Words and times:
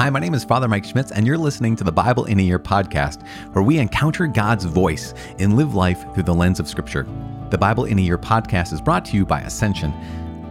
Hi, 0.00 0.08
my 0.08 0.18
name 0.18 0.32
is 0.32 0.44
Father 0.44 0.66
Mike 0.66 0.86
Schmitz, 0.86 1.12
and 1.12 1.26
you're 1.26 1.36
listening 1.36 1.76
to 1.76 1.84
the 1.84 1.92
Bible 1.92 2.24
in 2.24 2.40
a 2.40 2.42
Year 2.42 2.58
podcast, 2.58 3.22
where 3.52 3.62
we 3.62 3.76
encounter 3.76 4.26
God's 4.26 4.64
voice 4.64 5.12
and 5.38 5.56
live 5.56 5.74
life 5.74 6.02
through 6.14 6.22
the 6.22 6.34
lens 6.34 6.58
of 6.58 6.66
Scripture. 6.66 7.06
The 7.50 7.58
Bible 7.58 7.84
in 7.84 7.98
a 7.98 8.00
Year 8.00 8.16
podcast 8.16 8.72
is 8.72 8.80
brought 8.80 9.04
to 9.04 9.16
you 9.18 9.26
by 9.26 9.42
Ascension. 9.42 9.92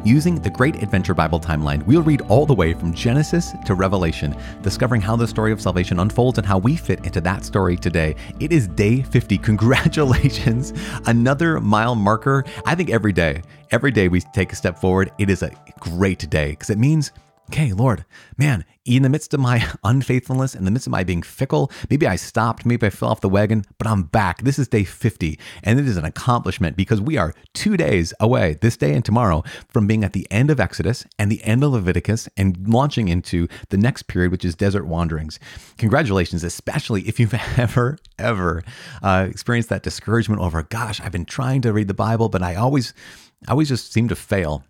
Using 0.05 0.36
the 0.36 0.52
Great 0.52 0.84
Adventure 0.84 1.16
Bible 1.16 1.39
timeline, 1.39 1.84
we'll 1.88 2.04
read 2.04 2.21
all 2.30 2.46
the 2.46 2.54
way 2.54 2.75
from 2.75 2.93
Genesis 2.93 3.55
to 3.66 3.73
Revelation, 3.73 4.38
discovering 4.62 5.02
how 5.02 5.16
the 5.16 5.27
story 5.27 5.52
of 5.52 5.59
salvation 5.59 6.00
unfolds 6.00 6.38
and 6.38 6.45
how 6.45 6.59
we 6.59 6.75
fit 6.75 7.04
into 7.04 7.20
that 7.21 7.43
story 7.43 7.75
today. 7.75 8.16
It 8.39 8.52
is 8.54 8.68
day 8.68 9.02
50. 9.02 9.38
Congratulations. 9.39 10.73
Another 11.07 11.59
mile 11.59 11.95
marker. 11.95 12.45
I 12.68 12.75
think 12.75 12.91
every 12.91 13.13
day, 13.13 13.41
every 13.71 13.89
day 13.89 14.09
we 14.09 14.21
take 14.21 14.54
a 14.54 14.55
step 14.55 14.77
forward, 14.77 15.11
it 15.18 15.27
is 15.27 15.41
a 15.41 15.50
great 15.79 16.29
day 16.29 16.52
because 16.52 16.70
it 16.70 16.77
means 16.77 17.11
okay, 17.50 17.74
Lord, 17.74 18.06
man, 18.38 18.64
in 18.86 19.02
the 19.02 19.10
midst 19.10 19.34
of 19.34 19.39
my 19.39 19.68
unfaithfulness, 19.84 20.54
in 20.54 20.66
the 20.66 20.71
midst 20.71 20.86
of 20.86 20.92
my 20.92 21.04
being 21.04 21.24
fickle, 21.24 21.72
maybe 21.89 22.06
I 22.06 22.16
stopped, 22.16 22.64
maybe 22.64 22.86
I 22.86 22.92
fell 22.92 23.10
off 23.10 23.22
the 23.22 23.30
wagon, 23.30 23.66
but 23.80 23.88
I'm 23.88 24.04
back. 24.04 24.44
This 24.44 24.60
is 24.60 24.68
day 24.68 24.84
50, 24.84 25.39
and 25.64 25.80
it 25.80 25.88
is 25.88 25.98
an 25.98 26.06
accomplishment 26.06 26.78
because 26.78 27.02
we 27.02 27.18
are 27.18 27.34
two 27.56 27.75
days 27.75 28.14
away, 28.20 28.58
this 28.62 28.78
day 28.78 28.94
and 28.94 29.04
tomorrow, 29.04 29.44
from 29.68 29.88
being 29.88 30.04
at 30.04 30.14
the 30.14 30.28
end 30.30 30.52
of 30.52 30.60
Exodus 30.60 31.06
and 31.18 31.32
the 31.32 31.44
end 31.44 31.64
of 31.64 31.72
Leviticus 31.72 32.30
and 32.38 32.67
launching 32.67 33.08
into 33.08 33.48
the 33.70 33.78
next 33.78 34.03
period, 34.03 34.31
which 34.31 34.45
is 34.45 34.53
desert 34.53 34.86
wanderings. 34.86 35.39
Congratulations, 35.78 36.44
especially 36.44 37.08
if 37.08 37.20
you've 37.20 37.34
ever, 37.58 37.97
ever 38.20 38.64
uh, 39.02 39.25
experienced 39.28 39.70
that 39.70 39.81
discouragement 39.81 40.39
over, 40.39 40.61
gosh, 40.61 41.02
I've 41.02 41.11
been 41.11 41.25
trying 41.25 41.61
to 41.61 41.73
read 41.73 41.88
the 41.88 41.95
Bible, 41.95 42.30
but 42.30 42.44
I 42.44 42.53
always, 42.53 42.94
I 43.47 43.52
always 43.52 43.70
just 43.70 43.92
seem 43.92 44.08
to 44.09 44.16
fail. 44.16 44.64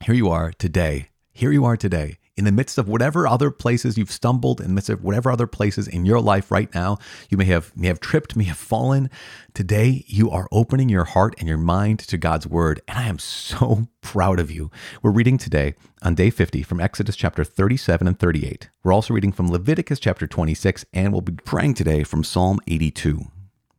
Here 0.00 0.14
you 0.14 0.30
are 0.30 0.50
today 0.50 1.08
here 1.36 1.50
you 1.50 1.64
are 1.64 1.76
today 1.76 2.16
in 2.36 2.44
the 2.44 2.52
midst 2.52 2.78
of 2.78 2.88
whatever 2.88 3.26
other 3.26 3.50
places 3.50 3.98
you've 3.98 4.10
stumbled 4.10 4.60
in 4.60 4.68
the 4.68 4.72
midst 4.72 4.88
of 4.88 5.02
whatever 5.02 5.32
other 5.32 5.48
places 5.48 5.88
in 5.88 6.06
your 6.06 6.20
life 6.20 6.48
right 6.48 6.72
now 6.72 6.96
you 7.28 7.36
may 7.36 7.44
have 7.44 7.76
may 7.76 7.88
have 7.88 7.98
tripped 7.98 8.36
may 8.36 8.44
have 8.44 8.56
fallen. 8.56 9.10
Today 9.52 10.04
you 10.06 10.30
are 10.30 10.46
opening 10.52 10.88
your 10.88 11.04
heart 11.04 11.34
and 11.40 11.48
your 11.48 11.58
mind 11.58 11.98
to 11.98 12.16
god's 12.16 12.46
word 12.46 12.80
and 12.86 12.98
i 12.98 13.08
am 13.08 13.18
so 13.18 13.88
proud 14.00 14.38
of 14.38 14.48
you. 14.48 14.70
We're 15.02 15.10
reading 15.10 15.36
today 15.36 15.74
on 16.02 16.14
day 16.14 16.30
50 16.30 16.62
from 16.62 16.80
exodus 16.80 17.16
chapter 17.16 17.42
37 17.42 18.06
and 18.06 18.16
38 18.16 18.70
we're 18.84 18.92
also 18.92 19.12
reading 19.12 19.32
from 19.32 19.50
leviticus 19.50 19.98
chapter 19.98 20.28
26 20.28 20.84
and 20.92 21.12
we'll 21.12 21.20
be 21.20 21.32
praying 21.32 21.74
today 21.74 22.04
from 22.04 22.22
psalm 22.22 22.60
82 22.68 23.26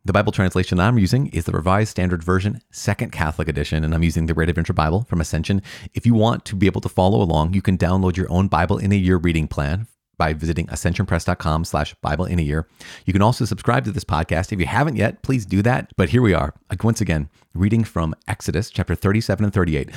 the 0.06 0.14
Bible 0.14 0.31
translation 0.31 0.80
I'm 0.80 1.00
using 1.00 1.28
is 1.28 1.45
the 1.45 1.52
Revised 1.52 1.89
Standard 1.89 2.23
Version, 2.23 2.61
Second 2.70 3.11
Catholic 3.11 3.48
Edition, 3.48 3.84
and 3.84 3.92
I'm 3.95 4.03
using 4.03 4.28
the 4.28 4.36
Great 4.36 4.50
Adventure 4.50 4.72
Bible 4.72 5.03
from 5.09 5.20
Ascension. 5.20 5.64
If 5.95 6.06
you 6.06 6.14
want 6.14 6.45
to 6.45 6.56
be 6.56 6.67
able 6.67 6.81
to 6.81 6.89
follow 6.89 7.23
along, 7.23 7.56
you 7.56 7.62
can 7.64 7.75
download 7.75 8.16
your 8.16 8.31
own 8.31 8.47
Bible 8.47 8.78
in 8.78 8.92
a 8.92 8.95
Year 8.95 9.17
reading 9.17 9.47
plan 9.47 9.88
by 10.20 10.34
visiting 10.34 10.67
ascensionpress.com 10.67 11.66
slash 11.66 11.95
Bible 11.95 12.25
in 12.25 12.38
a 12.38 12.44
Year. 12.44 12.67
You 13.06 13.14
can 13.14 13.23
also 13.23 13.45
subscribe 13.45 13.84
to 13.86 13.92
this 13.92 14.03
podcast. 14.03 14.53
If 14.53 14.59
you 14.59 14.67
haven't 14.67 14.95
yet, 14.95 15.23
please 15.23 15.44
do 15.44 15.64
that. 15.64 15.92
But 15.97 16.09
here 16.09 16.22
we 16.22 16.36
are, 16.36 16.53
once 16.84 17.02
again, 17.02 17.28
reading 17.56 17.84
from 17.84 18.14
Exodus 18.28 18.69
chapter 18.69 18.94
37 18.94 19.44
and 19.44 19.53
38. 19.53 19.90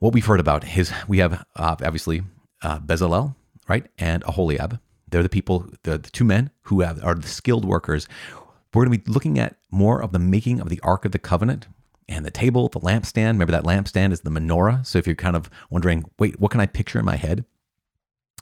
What 0.00 0.12
we've 0.12 0.26
heard 0.26 0.40
about 0.40 0.76
is 0.76 0.92
we 1.06 1.18
have 1.18 1.44
uh, 1.54 1.76
obviously 1.84 2.22
uh, 2.62 2.80
Bezalel, 2.80 3.36
right, 3.68 3.86
and 3.96 4.24
Aholiab. 4.24 4.80
They're 5.08 5.22
the 5.22 5.28
people, 5.28 5.70
the, 5.84 5.98
the 5.98 6.10
two 6.10 6.24
men 6.24 6.50
who 6.62 6.80
have, 6.80 7.02
are 7.04 7.14
the 7.14 7.28
skilled 7.28 7.64
workers 7.64 8.08
we're 8.74 8.84
going 8.84 8.98
to 8.98 9.04
be 9.04 9.12
looking 9.12 9.38
at 9.38 9.56
more 9.70 10.02
of 10.02 10.12
the 10.12 10.18
making 10.18 10.60
of 10.60 10.68
the 10.68 10.80
Ark 10.80 11.04
of 11.04 11.12
the 11.12 11.18
Covenant 11.18 11.66
and 12.08 12.24
the 12.24 12.30
table, 12.30 12.68
the 12.68 12.80
lampstand. 12.80 13.32
Remember 13.32 13.52
that 13.52 13.64
lampstand 13.64 14.12
is 14.12 14.20
the 14.20 14.30
menorah. 14.30 14.86
So 14.86 14.98
if 14.98 15.06
you're 15.06 15.16
kind 15.16 15.36
of 15.36 15.50
wondering, 15.70 16.04
wait, 16.18 16.38
what 16.40 16.50
can 16.50 16.60
I 16.60 16.66
picture 16.66 16.98
in 16.98 17.04
my 17.04 17.16
head? 17.16 17.44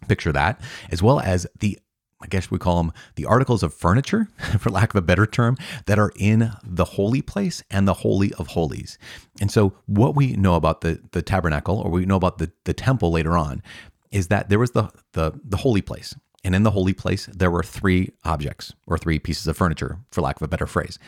Picture 0.08 0.32
that, 0.32 0.60
as 0.90 1.02
well 1.02 1.20
as 1.20 1.46
the 1.60 1.78
I 2.24 2.26
guess 2.26 2.50
we 2.50 2.58
call 2.58 2.82
them 2.82 2.92
the 3.16 3.26
articles 3.26 3.62
of 3.62 3.74
furniture, 3.74 4.28
for 4.58 4.70
lack 4.70 4.90
of 4.90 4.96
a 4.96 5.02
better 5.02 5.26
term, 5.26 5.58
that 5.86 5.98
are 5.98 6.10
in 6.16 6.52
the 6.64 6.84
holy 6.84 7.20
place 7.20 7.62
and 7.70 7.86
the 7.86 7.94
holy 7.94 8.32
of 8.34 8.48
holies. 8.48 8.98
And 9.42 9.50
so, 9.50 9.74
what 9.86 10.16
we 10.16 10.32
know 10.32 10.54
about 10.54 10.80
the 10.80 11.00
the 11.12 11.22
tabernacle, 11.22 11.78
or 11.78 11.90
we 11.90 12.06
know 12.06 12.16
about 12.16 12.38
the 12.38 12.50
the 12.64 12.72
temple 12.72 13.10
later 13.10 13.36
on, 13.36 13.62
is 14.10 14.28
that 14.28 14.48
there 14.48 14.58
was 14.58 14.70
the 14.70 14.90
the 15.12 15.32
the 15.44 15.58
holy 15.58 15.82
place, 15.82 16.14
and 16.44 16.54
in 16.54 16.62
the 16.62 16.70
holy 16.70 16.92
place, 16.92 17.26
there 17.26 17.50
were 17.50 17.62
three 17.62 18.12
objects 18.24 18.72
or 18.86 18.98
three 18.98 19.18
pieces 19.18 19.46
of 19.46 19.56
furniture, 19.56 19.98
for 20.10 20.20
lack 20.20 20.36
of 20.36 20.42
a 20.42 20.48
better 20.48 20.66
phrase. 20.66 20.98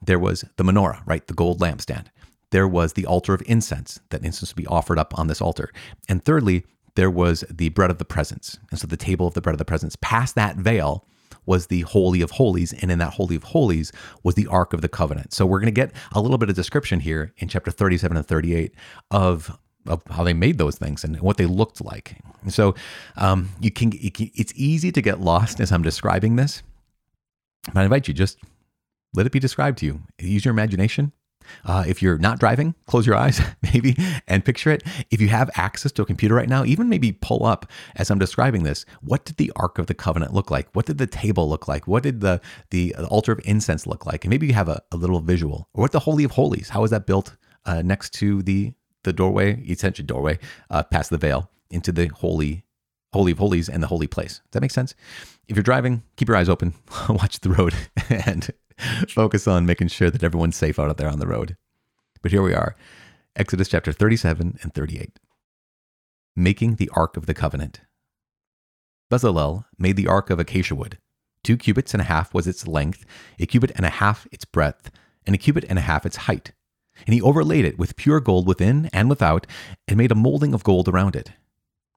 There 0.00 0.18
was 0.18 0.44
the 0.56 0.64
menorah, 0.64 1.02
right? 1.06 1.26
The 1.26 1.34
gold 1.34 1.60
lampstand. 1.60 2.06
There 2.50 2.68
was 2.68 2.92
the 2.92 3.06
altar 3.06 3.34
of 3.34 3.42
incense, 3.46 4.00
that 4.10 4.24
incense 4.24 4.54
would 4.54 4.62
be 4.62 4.68
offered 4.68 4.98
up 4.98 5.18
on 5.18 5.26
this 5.26 5.40
altar. 5.40 5.70
And 6.08 6.24
thirdly, 6.24 6.64
there 6.94 7.10
was 7.10 7.44
the 7.50 7.70
bread 7.70 7.90
of 7.90 7.98
the 7.98 8.04
presence. 8.04 8.58
And 8.70 8.78
so 8.78 8.86
the 8.86 8.96
table 8.96 9.26
of 9.26 9.34
the 9.34 9.40
bread 9.40 9.54
of 9.54 9.58
the 9.58 9.64
presence. 9.64 9.96
Past 10.00 10.36
that 10.36 10.56
veil 10.56 11.06
was 11.46 11.66
the 11.66 11.80
Holy 11.80 12.22
of 12.22 12.32
Holies. 12.32 12.72
And 12.72 12.92
in 12.92 12.98
that 13.00 13.14
Holy 13.14 13.34
of 13.34 13.42
Holies 13.42 13.90
was 14.22 14.36
the 14.36 14.46
Ark 14.46 14.72
of 14.72 14.80
the 14.80 14.88
Covenant. 14.88 15.32
So 15.32 15.44
we're 15.44 15.58
going 15.58 15.66
to 15.66 15.72
get 15.72 15.92
a 16.12 16.20
little 16.20 16.38
bit 16.38 16.48
of 16.48 16.54
description 16.54 17.00
here 17.00 17.32
in 17.38 17.48
chapter 17.48 17.70
37 17.70 18.16
and 18.16 18.26
38 18.26 18.72
of 19.10 19.58
of 19.86 20.02
how 20.10 20.24
they 20.24 20.34
made 20.34 20.58
those 20.58 20.76
things 20.76 21.04
and 21.04 21.20
what 21.20 21.36
they 21.36 21.46
looked 21.46 21.84
like. 21.84 22.18
So 22.48 22.74
um, 23.16 23.50
you 23.60 23.70
can, 23.70 23.92
it's 23.94 24.52
easy 24.56 24.92
to 24.92 25.02
get 25.02 25.20
lost 25.20 25.60
as 25.60 25.72
I'm 25.72 25.82
describing 25.82 26.36
this. 26.36 26.62
But 27.72 27.80
I 27.80 27.84
invite 27.84 28.08
you 28.08 28.14
just 28.14 28.38
let 29.14 29.26
it 29.26 29.32
be 29.32 29.38
described 29.38 29.78
to 29.78 29.86
you. 29.86 30.00
Use 30.18 30.44
your 30.44 30.52
imagination. 30.52 31.12
Uh, 31.64 31.84
if 31.86 32.00
you're 32.02 32.18
not 32.18 32.38
driving, 32.38 32.74
close 32.86 33.06
your 33.06 33.16
eyes, 33.16 33.40
maybe, 33.62 33.96
and 34.26 34.44
picture 34.44 34.70
it. 34.70 34.82
If 35.10 35.20
you 35.20 35.28
have 35.28 35.50
access 35.54 35.92
to 35.92 36.02
a 36.02 36.06
computer 36.06 36.34
right 36.34 36.48
now, 36.48 36.64
even 36.64 36.88
maybe 36.88 37.12
pull 37.12 37.44
up 37.44 37.70
as 37.96 38.10
I'm 38.10 38.18
describing 38.18 38.62
this. 38.62 38.84
What 39.02 39.24
did 39.24 39.36
the 39.36 39.52
Ark 39.56 39.78
of 39.78 39.86
the 39.86 39.94
Covenant 39.94 40.32
look 40.32 40.50
like? 40.50 40.68
What 40.72 40.86
did 40.86 40.98
the 40.98 41.06
table 41.06 41.48
look 41.48 41.68
like? 41.68 41.86
What 41.86 42.02
did 42.02 42.20
the 42.20 42.40
the 42.70 42.94
altar 42.94 43.32
of 43.32 43.40
incense 43.44 43.86
look 43.86 44.06
like? 44.06 44.24
And 44.24 44.30
maybe 44.30 44.46
you 44.46 44.54
have 44.54 44.68
a, 44.68 44.82
a 44.90 44.96
little 44.96 45.20
visual. 45.20 45.68
Or 45.74 45.82
what 45.82 45.92
the 45.92 46.00
Holy 46.00 46.24
of 46.24 46.32
Holies? 46.32 46.70
How 46.70 46.80
was 46.80 46.90
that 46.90 47.06
built 47.06 47.36
uh, 47.66 47.82
next 47.82 48.14
to 48.14 48.42
the 48.42 48.72
the 49.04 49.12
doorway, 49.12 49.62
essentially 49.68 50.06
doorway, 50.06 50.38
uh, 50.70 50.82
past 50.82 51.10
the 51.10 51.18
veil 51.18 51.50
into 51.70 51.92
the 51.92 52.08
holy, 52.08 52.64
holy 53.12 53.32
of 53.32 53.38
holies 53.38 53.68
and 53.68 53.82
the 53.82 53.86
holy 53.86 54.06
place. 54.06 54.34
Does 54.34 54.52
that 54.52 54.62
make 54.62 54.70
sense? 54.70 54.94
If 55.48 55.56
you're 55.56 55.62
driving, 55.62 56.02
keep 56.16 56.28
your 56.28 56.36
eyes 56.36 56.48
open, 56.48 56.74
watch 57.08 57.40
the 57.40 57.50
road, 57.50 57.74
and 58.10 58.50
focus 59.08 59.46
on 59.46 59.66
making 59.66 59.88
sure 59.88 60.10
that 60.10 60.24
everyone's 60.24 60.56
safe 60.56 60.78
out 60.78 60.96
there 60.96 61.08
on 61.08 61.18
the 61.20 61.26
road. 61.26 61.56
But 62.22 62.32
here 62.32 62.42
we 62.42 62.54
are, 62.54 62.76
Exodus 63.36 63.68
chapter 63.68 63.92
37 63.92 64.58
and 64.62 64.74
38. 64.74 65.18
Making 66.36 66.76
the 66.76 66.90
Ark 66.94 67.16
of 67.16 67.26
the 67.26 67.34
Covenant. 67.34 67.80
Bezalel 69.10 69.66
made 69.78 69.96
the 69.96 70.08
Ark 70.08 70.30
of 70.30 70.40
acacia 70.40 70.74
wood. 70.74 70.98
Two 71.44 71.56
cubits 71.56 71.92
and 71.92 72.00
a 72.00 72.04
half 72.06 72.32
was 72.32 72.46
its 72.46 72.66
length, 72.66 73.04
a 73.38 73.46
cubit 73.46 73.70
and 73.76 73.84
a 73.84 73.90
half 73.90 74.26
its 74.32 74.46
breadth, 74.46 74.90
and 75.26 75.34
a 75.34 75.38
cubit 75.38 75.64
and 75.68 75.78
a 75.78 75.82
half 75.82 76.06
its 76.06 76.16
height 76.16 76.52
and 77.06 77.14
he 77.14 77.20
overlaid 77.20 77.64
it 77.64 77.78
with 77.78 77.96
pure 77.96 78.20
gold 78.20 78.46
within 78.46 78.88
and 78.92 79.08
without, 79.08 79.46
and 79.88 79.96
made 79.96 80.12
a 80.12 80.16
molding 80.16 80.54
of 80.54 80.64
gold 80.64 80.88
around 80.88 81.16
it. 81.16 81.32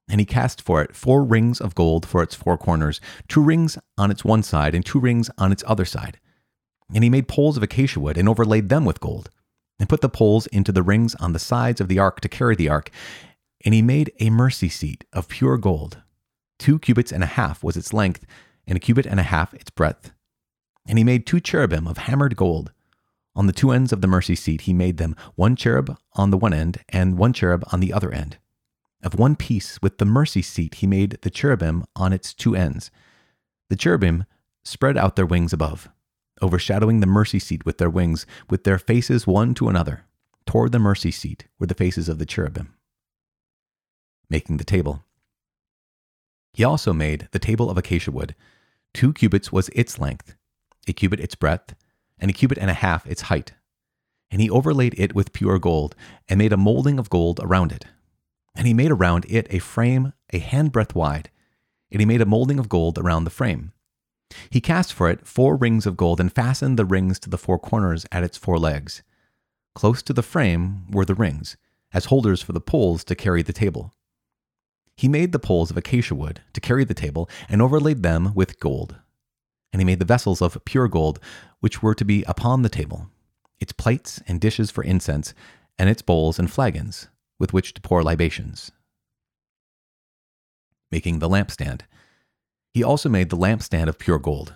And 0.08 0.20
he 0.20 0.26
cast 0.26 0.62
for 0.62 0.82
it 0.82 0.96
four 0.96 1.22
rings 1.22 1.60
of 1.60 1.74
gold 1.74 2.06
for 2.06 2.22
its 2.22 2.34
four 2.34 2.56
corners, 2.56 3.00
two 3.28 3.42
rings 3.42 3.78
on 3.96 4.10
its 4.10 4.24
one 4.24 4.42
side 4.42 4.74
and 4.74 4.84
two 4.84 4.98
rings 4.98 5.30
on 5.38 5.52
its 5.52 5.62
other 5.66 5.84
side. 5.84 6.18
And 6.94 7.04
he 7.04 7.10
made 7.10 7.28
poles 7.28 7.56
of 7.56 7.62
acacia 7.62 8.00
wood 8.00 8.16
and 8.16 8.28
overlaid 8.28 8.70
them 8.70 8.84
with 8.84 9.00
gold, 9.00 9.30
and 9.78 9.88
put 9.88 10.00
the 10.00 10.08
poles 10.08 10.46
into 10.46 10.72
the 10.72 10.82
rings 10.82 11.14
on 11.16 11.32
the 11.32 11.38
sides 11.38 11.80
of 11.80 11.88
the 11.88 11.98
ark 11.98 12.20
to 12.20 12.28
carry 12.28 12.56
the 12.56 12.70
ark. 12.70 12.90
And 13.64 13.74
he 13.74 13.82
made 13.82 14.12
a 14.18 14.30
mercy 14.30 14.68
seat 14.68 15.04
of 15.12 15.28
pure 15.28 15.58
gold. 15.58 15.98
Two 16.58 16.78
cubits 16.78 17.12
and 17.12 17.22
a 17.22 17.26
half 17.26 17.62
was 17.62 17.76
its 17.76 17.92
length, 17.92 18.24
and 18.66 18.76
a 18.76 18.80
cubit 18.80 19.06
and 19.06 19.20
a 19.20 19.24
half 19.24 19.52
its 19.54 19.70
breadth. 19.70 20.12
And 20.86 20.96
he 20.96 21.04
made 21.04 21.26
two 21.26 21.40
cherubim 21.40 21.86
of 21.86 21.98
hammered 21.98 22.36
gold. 22.36 22.72
On 23.38 23.46
the 23.46 23.52
two 23.52 23.70
ends 23.70 23.92
of 23.92 24.00
the 24.00 24.08
mercy 24.08 24.34
seat, 24.34 24.62
he 24.62 24.72
made 24.72 24.96
them 24.96 25.14
one 25.36 25.54
cherub 25.54 25.96
on 26.14 26.30
the 26.30 26.36
one 26.36 26.52
end 26.52 26.78
and 26.88 27.16
one 27.16 27.32
cherub 27.32 27.62
on 27.70 27.78
the 27.78 27.92
other 27.92 28.10
end. 28.10 28.36
Of 29.00 29.16
one 29.16 29.36
piece 29.36 29.80
with 29.80 29.98
the 29.98 30.04
mercy 30.04 30.42
seat, 30.42 30.74
he 30.74 30.88
made 30.88 31.18
the 31.22 31.30
cherubim 31.30 31.84
on 31.94 32.12
its 32.12 32.34
two 32.34 32.56
ends. 32.56 32.90
The 33.70 33.76
cherubim 33.76 34.24
spread 34.64 34.96
out 34.96 35.14
their 35.14 35.24
wings 35.24 35.52
above, 35.52 35.88
overshadowing 36.42 36.98
the 36.98 37.06
mercy 37.06 37.38
seat 37.38 37.64
with 37.64 37.78
their 37.78 37.88
wings, 37.88 38.26
with 38.50 38.64
their 38.64 38.76
faces 38.76 39.24
one 39.24 39.54
to 39.54 39.68
another. 39.68 40.02
Toward 40.44 40.72
the 40.72 40.80
mercy 40.80 41.12
seat 41.12 41.46
were 41.60 41.66
the 41.66 41.74
faces 41.74 42.08
of 42.08 42.18
the 42.18 42.26
cherubim. 42.26 42.74
Making 44.28 44.56
the 44.56 44.64
table. 44.64 45.04
He 46.54 46.64
also 46.64 46.92
made 46.92 47.28
the 47.30 47.38
table 47.38 47.70
of 47.70 47.78
acacia 47.78 48.10
wood. 48.10 48.34
Two 48.92 49.12
cubits 49.12 49.52
was 49.52 49.68
its 49.68 50.00
length, 50.00 50.34
a 50.88 50.92
cubit 50.92 51.20
its 51.20 51.36
breadth, 51.36 51.76
and 52.20 52.30
a 52.30 52.34
cubit 52.34 52.58
and 52.58 52.70
a 52.70 52.74
half 52.74 53.06
its 53.06 53.22
height. 53.22 53.52
And 54.30 54.40
he 54.40 54.50
overlaid 54.50 54.94
it 54.98 55.14
with 55.14 55.32
pure 55.32 55.58
gold, 55.58 55.94
and 56.28 56.38
made 56.38 56.52
a 56.52 56.56
molding 56.56 56.98
of 56.98 57.10
gold 57.10 57.40
around 57.42 57.72
it. 57.72 57.86
And 58.54 58.66
he 58.66 58.74
made 58.74 58.90
around 58.90 59.24
it 59.28 59.46
a 59.50 59.58
frame 59.58 60.12
a 60.32 60.40
handbreadth 60.40 60.94
wide, 60.94 61.30
and 61.90 62.00
he 62.00 62.06
made 62.06 62.20
a 62.20 62.26
molding 62.26 62.58
of 62.58 62.68
gold 62.68 62.98
around 62.98 63.24
the 63.24 63.30
frame. 63.30 63.72
He 64.50 64.60
cast 64.60 64.92
for 64.92 65.08
it 65.08 65.26
four 65.26 65.56
rings 65.56 65.86
of 65.86 65.96
gold, 65.96 66.20
and 66.20 66.32
fastened 66.32 66.78
the 66.78 66.84
rings 66.84 67.18
to 67.20 67.30
the 67.30 67.38
four 67.38 67.58
corners 67.58 68.04
at 68.12 68.24
its 68.24 68.36
four 68.36 68.58
legs. 68.58 69.02
Close 69.74 70.02
to 70.02 70.12
the 70.12 70.22
frame 70.22 70.90
were 70.90 71.04
the 71.04 71.14
rings, 71.14 71.56
as 71.92 72.06
holders 72.06 72.42
for 72.42 72.52
the 72.52 72.60
poles 72.60 73.04
to 73.04 73.14
carry 73.14 73.42
the 73.42 73.52
table. 73.52 73.94
He 74.96 75.08
made 75.08 75.32
the 75.32 75.38
poles 75.38 75.70
of 75.70 75.76
acacia 75.76 76.14
wood 76.14 76.42
to 76.52 76.60
carry 76.60 76.84
the 76.84 76.92
table 76.92 77.30
and 77.48 77.62
overlaid 77.62 78.02
them 78.02 78.34
with 78.34 78.58
gold. 78.58 78.96
And 79.72 79.80
he 79.80 79.86
made 79.86 79.98
the 79.98 80.04
vessels 80.04 80.40
of 80.40 80.64
pure 80.64 80.88
gold, 80.88 81.20
which 81.60 81.82
were 81.82 81.94
to 81.94 82.04
be 82.04 82.22
upon 82.24 82.62
the 82.62 82.68
table, 82.68 83.08
its 83.60 83.72
plates 83.72 84.20
and 84.26 84.40
dishes 84.40 84.70
for 84.70 84.82
incense, 84.82 85.34
and 85.78 85.88
its 85.88 86.02
bowls 86.02 86.38
and 86.38 86.50
flagons, 86.50 87.08
with 87.38 87.52
which 87.52 87.74
to 87.74 87.80
pour 87.80 88.02
libations. 88.02 88.72
Making 90.90 91.18
the 91.18 91.28
lampstand. 91.28 91.82
He 92.72 92.82
also 92.82 93.08
made 93.08 93.30
the 93.30 93.36
lampstand 93.36 93.88
of 93.88 93.98
pure 93.98 94.18
gold. 94.18 94.54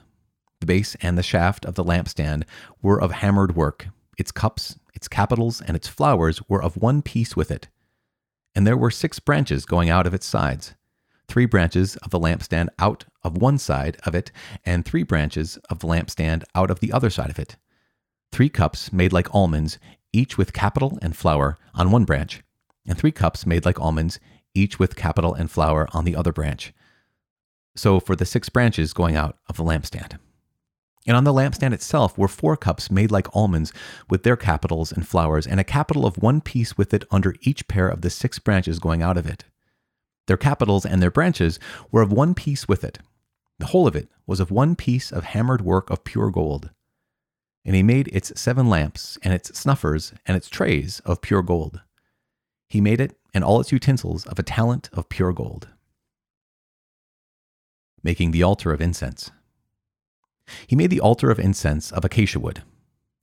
The 0.61 0.67
base 0.67 0.97
and 1.01 1.19
the 1.19 1.23
shaft 1.23 1.65
of 1.65 1.75
the 1.75 1.85
lampstand 1.85 2.45
were 2.81 3.01
of 3.01 3.13
hammered 3.13 3.55
work. 3.55 3.89
Its 4.17 4.33
cups, 4.33 4.79
its 4.95 5.09
capitals, 5.09 5.61
and 5.61 5.77
its 5.77 5.89
flowers 5.89 6.41
were 6.49 6.63
of 6.63 6.77
one 6.77 7.03
piece 7.03 7.37
with 7.37 7.51
it. 7.51 7.69
And 8.55 8.67
there 8.67 8.77
were 8.77 8.91
six 8.91 9.19
branches 9.19 9.65
going 9.65 9.91
out 9.91 10.07
of 10.07 10.15
its 10.15 10.27
sides 10.27 10.75
three 11.29 11.47
branches 11.47 11.97
of 11.97 12.11
the 12.11 12.19
lampstand 12.19 12.69
out 12.79 13.05
of 13.23 13.37
one 13.37 13.59
side 13.59 13.97
of 14.05 14.15
it, 14.15 14.31
and 14.65 14.85
three 14.85 15.03
branches 15.03 15.57
of 15.71 15.79
the 15.79 15.87
lampstand 15.87 16.45
out 16.55 16.71
of 16.71 16.81
the 16.81 16.93
other 16.93 17.11
side 17.11 17.31
of 17.31 17.39
it. 17.39 17.57
Three 18.33 18.49
cups 18.49 18.93
made 18.93 19.13
like 19.13 19.35
almonds, 19.35 19.79
each 20.13 20.37
with 20.37 20.53
capital 20.53 20.99
and 21.03 21.17
flower 21.17 21.59
on 21.75 21.91
one 21.91 22.05
branch, 22.05 22.43
and 22.87 22.99
three 22.99 23.13
cups 23.13 23.47
made 23.47 23.65
like 23.65 23.81
almonds, 23.81 24.19
each 24.55 24.79
with 24.79 24.97
capital 24.97 25.35
and 25.35 25.51
flower 25.51 25.89
on 25.93 26.05
the 26.05 26.17
other 26.17 26.33
branch. 26.33 26.73
So 27.75 28.01
for 28.01 28.17
the 28.17 28.27
six 28.27 28.49
branches 28.49 28.93
going 28.93 29.17
out 29.17 29.39
of 29.49 29.57
the 29.57 29.65
lampstand. 29.65 30.19
And 31.07 31.17
on 31.17 31.25
the 31.25 31.33
lampstand 31.33 31.73
itself 31.73 32.17
were 32.17 32.29
four 32.29 32.57
cups 32.57 32.91
made 32.91 33.11
like 33.11 33.35
almonds 33.35 33.73
with 34.09 34.23
their 34.23 34.37
capitals 34.37 34.93
and 34.93 35.07
flowers, 35.07 35.47
and 35.47 35.59
a 35.59 35.65
capital 35.65 36.07
of 36.07 36.19
one 36.19 36.41
piece 36.41 36.77
with 36.77 36.95
it 36.95 37.05
under 37.11 37.35
each 37.41 37.67
pair 37.67 37.89
of 37.89 38.03
the 38.03 38.11
six 38.11 38.39
branches 38.39 38.79
going 38.79 39.03
out 39.03 39.17
of 39.17 39.27
it. 39.27 39.45
Their 40.27 40.37
capitals 40.37 40.87
and 40.87 41.03
their 41.03 41.11
branches 41.11 41.59
were 41.91 42.03
of 42.03 42.13
one 42.13 42.35
piece 42.35 42.69
with 42.69 42.85
it. 42.85 42.99
The 43.59 43.67
whole 43.67 43.87
of 43.87 43.97
it 43.97 44.09
was 44.27 44.41
of 44.41 44.51
one 44.51 44.77
piece 44.77 45.13
of 45.13 45.25
hammered 45.25 45.63
work 45.63 45.91
of 45.91 46.05
pure 46.05 46.31
gold. 46.31 46.71
And 47.65 47.77
he 47.77 47.83
made 47.83 48.09
its 48.09 48.33
seven 48.41 48.69
lamps, 48.69 49.19
and 49.23 49.33
its 49.33 49.57
snuffers, 49.57 50.13
and 50.27 50.37
its 50.37 50.49
trays 50.49 51.01
of 51.05 51.21
pure 51.21 51.43
gold. 51.43 51.81
He 52.69 52.81
made 52.81 53.01
it 53.01 53.17
and 53.35 53.45
all 53.45 53.61
its 53.61 53.73
utensils 53.73 54.27
of 54.27 54.39
a 54.39 54.43
talent 54.43 54.91
of 54.93 55.09
pure 55.09 55.33
gold. 55.33 55.69
Making 58.03 58.31
the 58.31 58.43
altar 58.43 58.73
of 58.73 58.81
incense. 58.81 59.31
He 60.67 60.77
made 60.77 60.91
the 60.91 61.01
altar 61.01 61.31
of 61.31 61.39
incense 61.39 61.93
of 61.93 62.05
acacia 62.05 62.41
wood. 62.41 62.63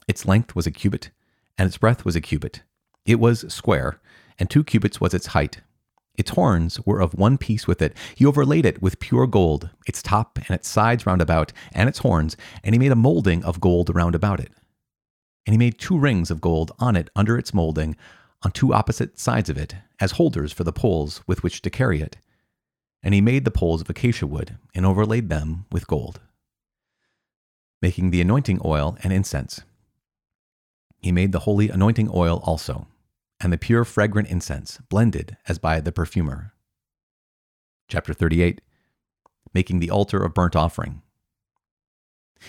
Its 0.08 0.26
length 0.26 0.56
was 0.56 0.66
a 0.66 0.72
cubit, 0.72 1.12
and 1.58 1.68
its 1.68 1.78
breadth 1.78 2.06
was 2.06 2.16
a 2.16 2.22
cubit. 2.22 2.64
It 3.06 3.20
was 3.20 3.52
square, 3.54 4.00
and 4.38 4.50
two 4.50 4.64
cubits 4.64 5.02
was 5.02 5.14
its 5.14 5.28
height. 5.28 5.62
Its 6.20 6.32
horns 6.32 6.80
were 6.86 7.02
of 7.02 7.16
one 7.16 7.38
piece 7.38 7.66
with 7.66 7.82
it. 7.82 7.98
He 8.14 8.26
overlaid 8.26 8.66
it 8.66 8.80
with 8.80 9.00
pure 9.00 9.26
gold, 9.26 9.70
its 9.88 10.04
top 10.04 10.38
and 10.38 10.52
its 10.52 10.68
sides 10.68 11.08
round 11.08 11.22
about, 11.22 11.52
and 11.72 11.90
its 11.90 12.00
horns, 12.00 12.38
and 12.64 12.76
he 12.76 12.80
made 12.80 12.92
a 12.92 12.96
molding 12.96 13.44
of 13.44 13.60
gold 13.60 13.90
round 13.96 14.14
about 14.14 14.40
it. 14.40 14.52
And 15.48 15.54
he 15.54 15.58
made 15.58 15.80
two 15.80 15.98
rings 15.98 16.30
of 16.30 16.42
gold 16.42 16.72
on 16.78 16.96
it 16.96 17.10
under 17.16 17.38
its 17.38 17.54
molding, 17.54 17.96
on 18.44 18.52
two 18.52 18.74
opposite 18.74 19.18
sides 19.18 19.50
of 19.50 19.58
it, 19.58 19.74
as 20.00 20.12
holders 20.12 20.52
for 20.52 20.64
the 20.64 20.74
poles 20.74 21.24
with 21.26 21.42
which 21.42 21.62
to 21.64 21.72
carry 21.72 22.02
it. 22.02 22.18
And 23.02 23.16
he 23.16 23.22
made 23.22 23.46
the 23.46 23.52
poles 23.52 23.82
of 23.82 23.90
acacia 23.90 24.28
wood, 24.28 24.58
and 24.76 24.86
overlaid 24.86 25.30
them 25.30 25.66
with 25.72 25.88
gold 25.88 26.20
making 27.82 28.12
the 28.12 28.22
anointing 28.22 28.60
oil 28.64 28.98
and 29.04 29.14
incense. 29.14 29.62
He 31.02 31.12
made 31.12 31.32
the 31.32 31.40
holy 31.40 31.70
anointing 31.70 32.10
oil 32.14 32.42
also, 32.44 32.88
and 33.40 33.54
the 33.54 33.58
pure 33.58 33.86
fragrant 33.86 34.30
incense, 34.30 34.80
blended 34.90 35.38
as 35.48 35.60
by 35.60 35.80
the 35.80 35.92
perfumer. 35.92 36.54
Chapter 37.88 38.14
38 38.14 38.62
Making 39.54 39.80
the 39.80 39.90
altar 39.90 40.24
of 40.24 40.34
burnt 40.34 40.56
offering. 40.56 41.02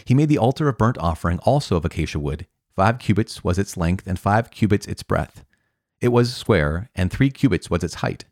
He 0.04 0.14
made 0.14 0.28
the 0.28 0.38
altar 0.38 0.68
of 0.68 0.78
burnt 0.78 0.98
offering 0.98 1.38
also 1.40 1.76
of 1.76 1.84
acacia 1.84 2.18
wood. 2.18 2.46
Five 2.76 2.98
cubits 2.98 3.42
was 3.42 3.58
its 3.58 3.76
length, 3.76 4.06
and 4.06 4.18
five 4.18 4.50
cubits 4.50 4.86
its 4.86 5.02
breadth. 5.02 5.44
It 6.00 6.08
was 6.08 6.34
square, 6.34 6.90
and 6.94 7.10
three 7.10 7.30
cubits 7.30 7.68
was 7.68 7.82
its 7.82 7.94
height. 7.94 8.24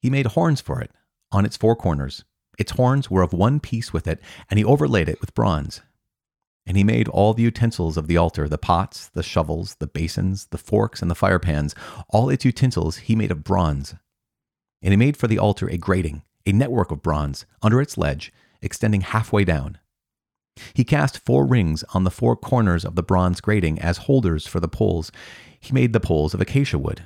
He 0.00 0.10
made 0.10 0.26
horns 0.26 0.60
for 0.60 0.80
it 0.80 0.90
on 1.32 1.44
its 1.44 1.56
four 1.56 1.76
corners. 1.76 2.24
Its 2.58 2.72
horns 2.72 3.10
were 3.10 3.22
of 3.22 3.32
one 3.32 3.60
piece 3.60 3.92
with 3.92 4.06
it, 4.06 4.20
and 4.48 4.58
he 4.58 4.64
overlaid 4.64 5.08
it 5.08 5.20
with 5.20 5.34
bronze. 5.34 5.82
And 6.70 6.76
he 6.76 6.84
made 6.84 7.08
all 7.08 7.34
the 7.34 7.42
utensils 7.42 7.96
of 7.96 8.06
the 8.06 8.16
altar 8.16 8.48
the 8.48 8.56
pots, 8.56 9.08
the 9.08 9.24
shovels, 9.24 9.74
the 9.80 9.88
basins, 9.88 10.46
the 10.52 10.56
forks, 10.56 11.02
and 11.02 11.10
the 11.10 11.16
firepans. 11.16 11.74
All 12.10 12.30
its 12.30 12.44
utensils 12.44 12.98
he 12.98 13.16
made 13.16 13.32
of 13.32 13.42
bronze. 13.42 13.96
And 14.80 14.92
he 14.92 14.96
made 14.96 15.16
for 15.16 15.26
the 15.26 15.36
altar 15.36 15.68
a 15.68 15.76
grating, 15.76 16.22
a 16.46 16.52
network 16.52 16.92
of 16.92 17.02
bronze, 17.02 17.44
under 17.60 17.80
its 17.80 17.98
ledge, 17.98 18.32
extending 18.62 19.00
halfway 19.00 19.44
down. 19.44 19.78
He 20.72 20.84
cast 20.84 21.18
four 21.18 21.44
rings 21.44 21.82
on 21.92 22.04
the 22.04 22.10
four 22.12 22.36
corners 22.36 22.84
of 22.84 22.94
the 22.94 23.02
bronze 23.02 23.40
grating 23.40 23.80
as 23.80 24.06
holders 24.06 24.46
for 24.46 24.60
the 24.60 24.68
poles. 24.68 25.10
He 25.58 25.72
made 25.72 25.92
the 25.92 25.98
poles 25.98 26.34
of 26.34 26.40
acacia 26.40 26.78
wood, 26.78 27.02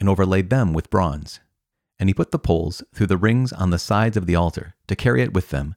and 0.00 0.08
overlaid 0.08 0.50
them 0.50 0.72
with 0.72 0.90
bronze. 0.90 1.38
And 2.00 2.08
he 2.08 2.12
put 2.12 2.32
the 2.32 2.40
poles 2.40 2.82
through 2.92 3.06
the 3.06 3.16
rings 3.16 3.52
on 3.52 3.70
the 3.70 3.78
sides 3.78 4.16
of 4.16 4.26
the 4.26 4.34
altar 4.34 4.74
to 4.88 4.96
carry 4.96 5.22
it 5.22 5.32
with 5.32 5.50
them. 5.50 5.76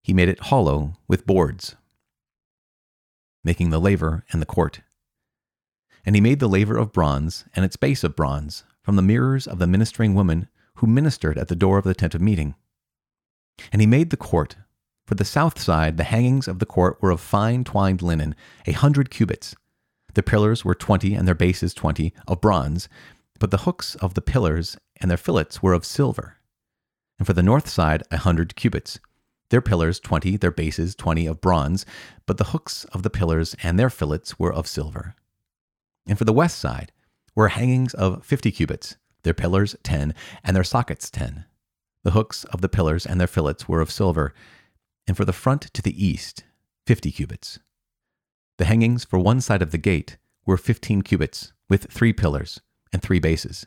He 0.00 0.12
made 0.12 0.28
it 0.28 0.38
hollow 0.44 0.92
with 1.08 1.26
boards 1.26 1.74
making 3.44 3.70
the 3.70 3.80
laver 3.80 4.24
and 4.30 4.40
the 4.40 4.46
court. 4.46 4.80
And 6.04 6.14
he 6.14 6.20
made 6.20 6.40
the 6.40 6.48
laver 6.48 6.76
of 6.76 6.92
bronze 6.92 7.44
and 7.54 7.64
its 7.64 7.76
base 7.76 8.02
of 8.02 8.16
bronze 8.16 8.64
from 8.82 8.96
the 8.96 9.02
mirrors 9.02 9.46
of 9.46 9.58
the 9.58 9.66
ministering 9.66 10.14
women 10.14 10.48
who 10.76 10.86
ministered 10.86 11.38
at 11.38 11.48
the 11.48 11.56
door 11.56 11.78
of 11.78 11.84
the 11.84 11.94
tent 11.94 12.14
of 12.14 12.20
meeting. 12.20 12.54
And 13.70 13.80
he 13.80 13.86
made 13.86 14.10
the 14.10 14.16
court. 14.16 14.56
For 15.06 15.14
the 15.14 15.24
south 15.24 15.60
side, 15.60 15.96
the 15.96 16.04
hangings 16.04 16.48
of 16.48 16.58
the 16.58 16.66
court 16.66 16.98
were 17.00 17.10
of 17.10 17.20
fine 17.20 17.64
twined 17.64 18.02
linen, 18.02 18.34
a 18.66 18.72
hundred 18.72 19.10
cubits. 19.10 19.54
The 20.14 20.22
pillars 20.22 20.64
were 20.64 20.74
twenty, 20.74 21.14
and 21.14 21.26
their 21.26 21.34
bases 21.34 21.74
twenty, 21.74 22.12
of 22.26 22.40
bronze, 22.40 22.88
but 23.38 23.50
the 23.50 23.58
hooks 23.58 23.94
of 23.96 24.14
the 24.14 24.22
pillars 24.22 24.76
and 25.00 25.10
their 25.10 25.18
fillets 25.18 25.62
were 25.62 25.72
of 25.72 25.84
silver. 25.84 26.36
And 27.18 27.26
for 27.26 27.32
the 27.32 27.42
north 27.42 27.68
side, 27.68 28.02
a 28.10 28.18
hundred 28.18 28.56
cubits. 28.56 28.98
Their 29.52 29.60
pillars, 29.60 30.00
20, 30.00 30.38
their 30.38 30.50
bases, 30.50 30.94
20 30.94 31.26
of 31.26 31.42
bronze, 31.42 31.84
but 32.24 32.38
the 32.38 32.52
hooks 32.52 32.84
of 32.84 33.02
the 33.02 33.10
pillars 33.10 33.54
and 33.62 33.78
their 33.78 33.90
fillets 33.90 34.38
were 34.38 34.50
of 34.50 34.66
silver. 34.66 35.14
And 36.06 36.16
for 36.16 36.24
the 36.24 36.32
west 36.32 36.58
side 36.58 36.90
were 37.34 37.48
hangings 37.48 37.92
of 37.92 38.24
50 38.24 38.50
cubits, 38.50 38.96
their 39.24 39.34
pillars, 39.34 39.76
10, 39.82 40.14
and 40.42 40.56
their 40.56 40.64
sockets, 40.64 41.10
10. 41.10 41.44
The 42.02 42.12
hooks 42.12 42.44
of 42.44 42.62
the 42.62 42.70
pillars 42.70 43.04
and 43.04 43.20
their 43.20 43.26
fillets 43.26 43.68
were 43.68 43.82
of 43.82 43.90
silver. 43.90 44.32
And 45.06 45.18
for 45.18 45.26
the 45.26 45.34
front 45.34 45.64
to 45.74 45.82
the 45.82 46.02
east, 46.02 46.44
50 46.86 47.12
cubits. 47.12 47.58
The 48.56 48.64
hangings 48.64 49.04
for 49.04 49.18
one 49.18 49.42
side 49.42 49.60
of 49.60 49.70
the 49.70 49.76
gate 49.76 50.16
were 50.46 50.56
15 50.56 51.02
cubits, 51.02 51.52
with 51.68 51.92
three 51.92 52.14
pillars 52.14 52.62
and 52.90 53.02
three 53.02 53.20
bases. 53.20 53.66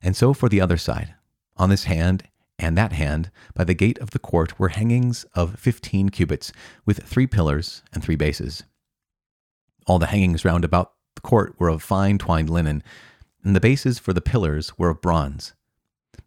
And 0.00 0.16
so 0.16 0.32
for 0.32 0.48
the 0.48 0.60
other 0.60 0.76
side. 0.76 1.16
On 1.56 1.68
this 1.68 1.84
hand 1.84 2.28
and 2.60 2.78
that 2.78 2.92
hand, 2.92 3.30
by 3.54 3.64
the 3.64 3.74
gate 3.74 3.98
of 3.98 4.10
the 4.10 4.18
court, 4.18 4.58
were 4.58 4.68
hangings 4.68 5.24
of 5.34 5.58
fifteen 5.58 6.10
cubits, 6.10 6.52
with 6.86 7.02
three 7.02 7.26
pillars 7.26 7.82
and 7.92 8.02
three 8.02 8.16
bases. 8.16 8.62
All 9.86 9.98
the 9.98 10.06
hangings 10.06 10.44
round 10.44 10.64
about 10.64 10.92
the 11.16 11.22
court 11.22 11.54
were 11.58 11.68
of 11.68 11.82
fine 11.82 12.18
twined 12.18 12.50
linen, 12.50 12.82
and 13.42 13.56
the 13.56 13.60
bases 13.60 13.98
for 13.98 14.12
the 14.12 14.20
pillars 14.20 14.78
were 14.78 14.90
of 14.90 15.00
bronze. 15.00 15.54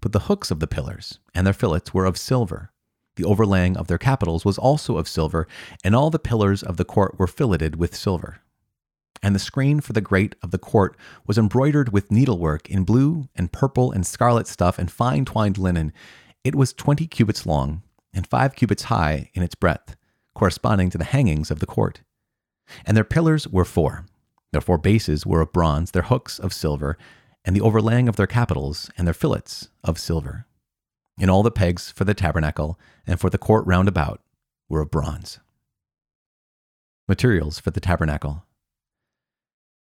But 0.01 0.11
the 0.11 0.21
hooks 0.21 0.51
of 0.51 0.59
the 0.59 0.67
pillars 0.67 1.19
and 1.33 1.45
their 1.45 1.53
fillets 1.53 1.93
were 1.93 2.05
of 2.05 2.17
silver. 2.17 2.71
The 3.15 3.23
overlaying 3.23 3.77
of 3.77 3.87
their 3.87 3.99
capitals 3.99 4.43
was 4.43 4.57
also 4.57 4.97
of 4.97 5.07
silver, 5.07 5.47
and 5.83 5.95
all 5.95 6.09
the 6.09 6.19
pillars 6.19 6.63
of 6.63 6.77
the 6.77 6.85
court 6.85 7.17
were 7.19 7.27
filleted 7.27 7.75
with 7.75 7.95
silver. 7.95 8.41
And 9.21 9.33
the 9.33 9.39
screen 9.39 9.79
for 9.79 9.93
the 9.93 10.01
grate 10.01 10.35
of 10.41 10.51
the 10.51 10.57
court 10.57 10.97
was 11.25 11.37
embroidered 11.37 11.93
with 11.93 12.11
needlework 12.11 12.69
in 12.69 12.83
blue 12.83 13.29
and 13.35 13.53
purple 13.53 13.91
and 13.91 14.05
scarlet 14.05 14.47
stuff 14.47 14.77
and 14.77 14.91
fine 14.91 15.23
twined 15.23 15.57
linen, 15.57 15.93
it 16.43 16.55
was 16.55 16.73
20 16.73 17.07
cubits 17.07 17.45
long 17.45 17.83
and 18.13 18.27
5 18.27 18.55
cubits 18.55 18.83
high 18.83 19.29
in 19.33 19.43
its 19.43 19.55
breadth, 19.55 19.95
corresponding 20.35 20.89
to 20.89 20.97
the 20.97 21.05
hangings 21.05 21.49
of 21.49 21.59
the 21.59 21.65
court. 21.65 22.01
And 22.85 22.95
their 22.95 23.03
pillars 23.03 23.47
were 23.47 23.65
four. 23.65 24.05
Their 24.51 24.61
four 24.61 24.77
bases 24.77 25.25
were 25.25 25.41
of 25.41 25.53
bronze, 25.53 25.91
their 25.91 26.03
hooks 26.03 26.39
of 26.39 26.53
silver, 26.53 26.97
and 27.43 27.55
the 27.55 27.61
overlaying 27.61 28.07
of 28.07 28.15
their 28.15 28.27
capitals 28.27 28.89
and 28.97 29.07
their 29.07 29.13
fillets 29.13 29.69
of 29.83 29.97
silver. 29.97 30.45
And 31.19 31.29
all 31.29 31.43
the 31.43 31.51
pegs 31.51 31.91
for 31.91 32.05
the 32.05 32.13
tabernacle 32.13 32.79
and 33.05 33.19
for 33.19 33.29
the 33.29 33.37
court 33.37 33.65
round 33.65 33.87
about 33.87 34.21
were 34.69 34.81
of 34.81 34.91
bronze. 34.91 35.39
Materials 37.07 37.59
for 37.59 37.71
the 37.71 37.79
tabernacle. 37.79 38.45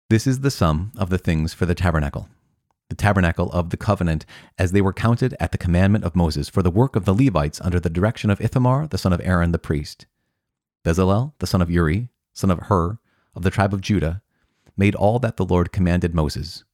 This 0.08 0.26
is 0.26 0.40
the 0.40 0.50
sum 0.50 0.92
of 0.96 1.10
the 1.10 1.18
things 1.18 1.52
for 1.52 1.66
the 1.66 1.74
tabernacle 1.74 2.28
the 2.90 2.96
tabernacle 2.96 3.50
of 3.52 3.70
the 3.70 3.78
covenant, 3.78 4.26
as 4.58 4.72
they 4.72 4.82
were 4.82 4.92
counted 4.92 5.34
at 5.40 5.52
the 5.52 5.58
commandment 5.58 6.04
of 6.04 6.14
Moses 6.14 6.50
for 6.50 6.62
the 6.62 6.70
work 6.70 6.94
of 6.94 7.06
the 7.06 7.14
Levites 7.14 7.60
under 7.62 7.80
the 7.80 7.88
direction 7.88 8.28
of 8.28 8.40
Ithamar, 8.40 8.86
the 8.86 8.98
son 8.98 9.14
of 9.14 9.20
Aaron 9.24 9.52
the 9.52 9.58
priest. 9.58 10.06
Bezalel, 10.84 11.32
the 11.38 11.46
son 11.46 11.62
of 11.62 11.70
Uri, 11.70 12.10
son 12.34 12.50
of 12.50 12.58
Hur, 12.64 12.98
of 13.34 13.42
the 13.42 13.50
tribe 13.50 13.72
of 13.72 13.80
Judah, 13.80 14.22
made 14.76 14.94
all 14.94 15.18
that 15.20 15.36
the 15.36 15.44
Lord 15.44 15.72
commanded 15.72 16.14
Moses. 16.14 16.64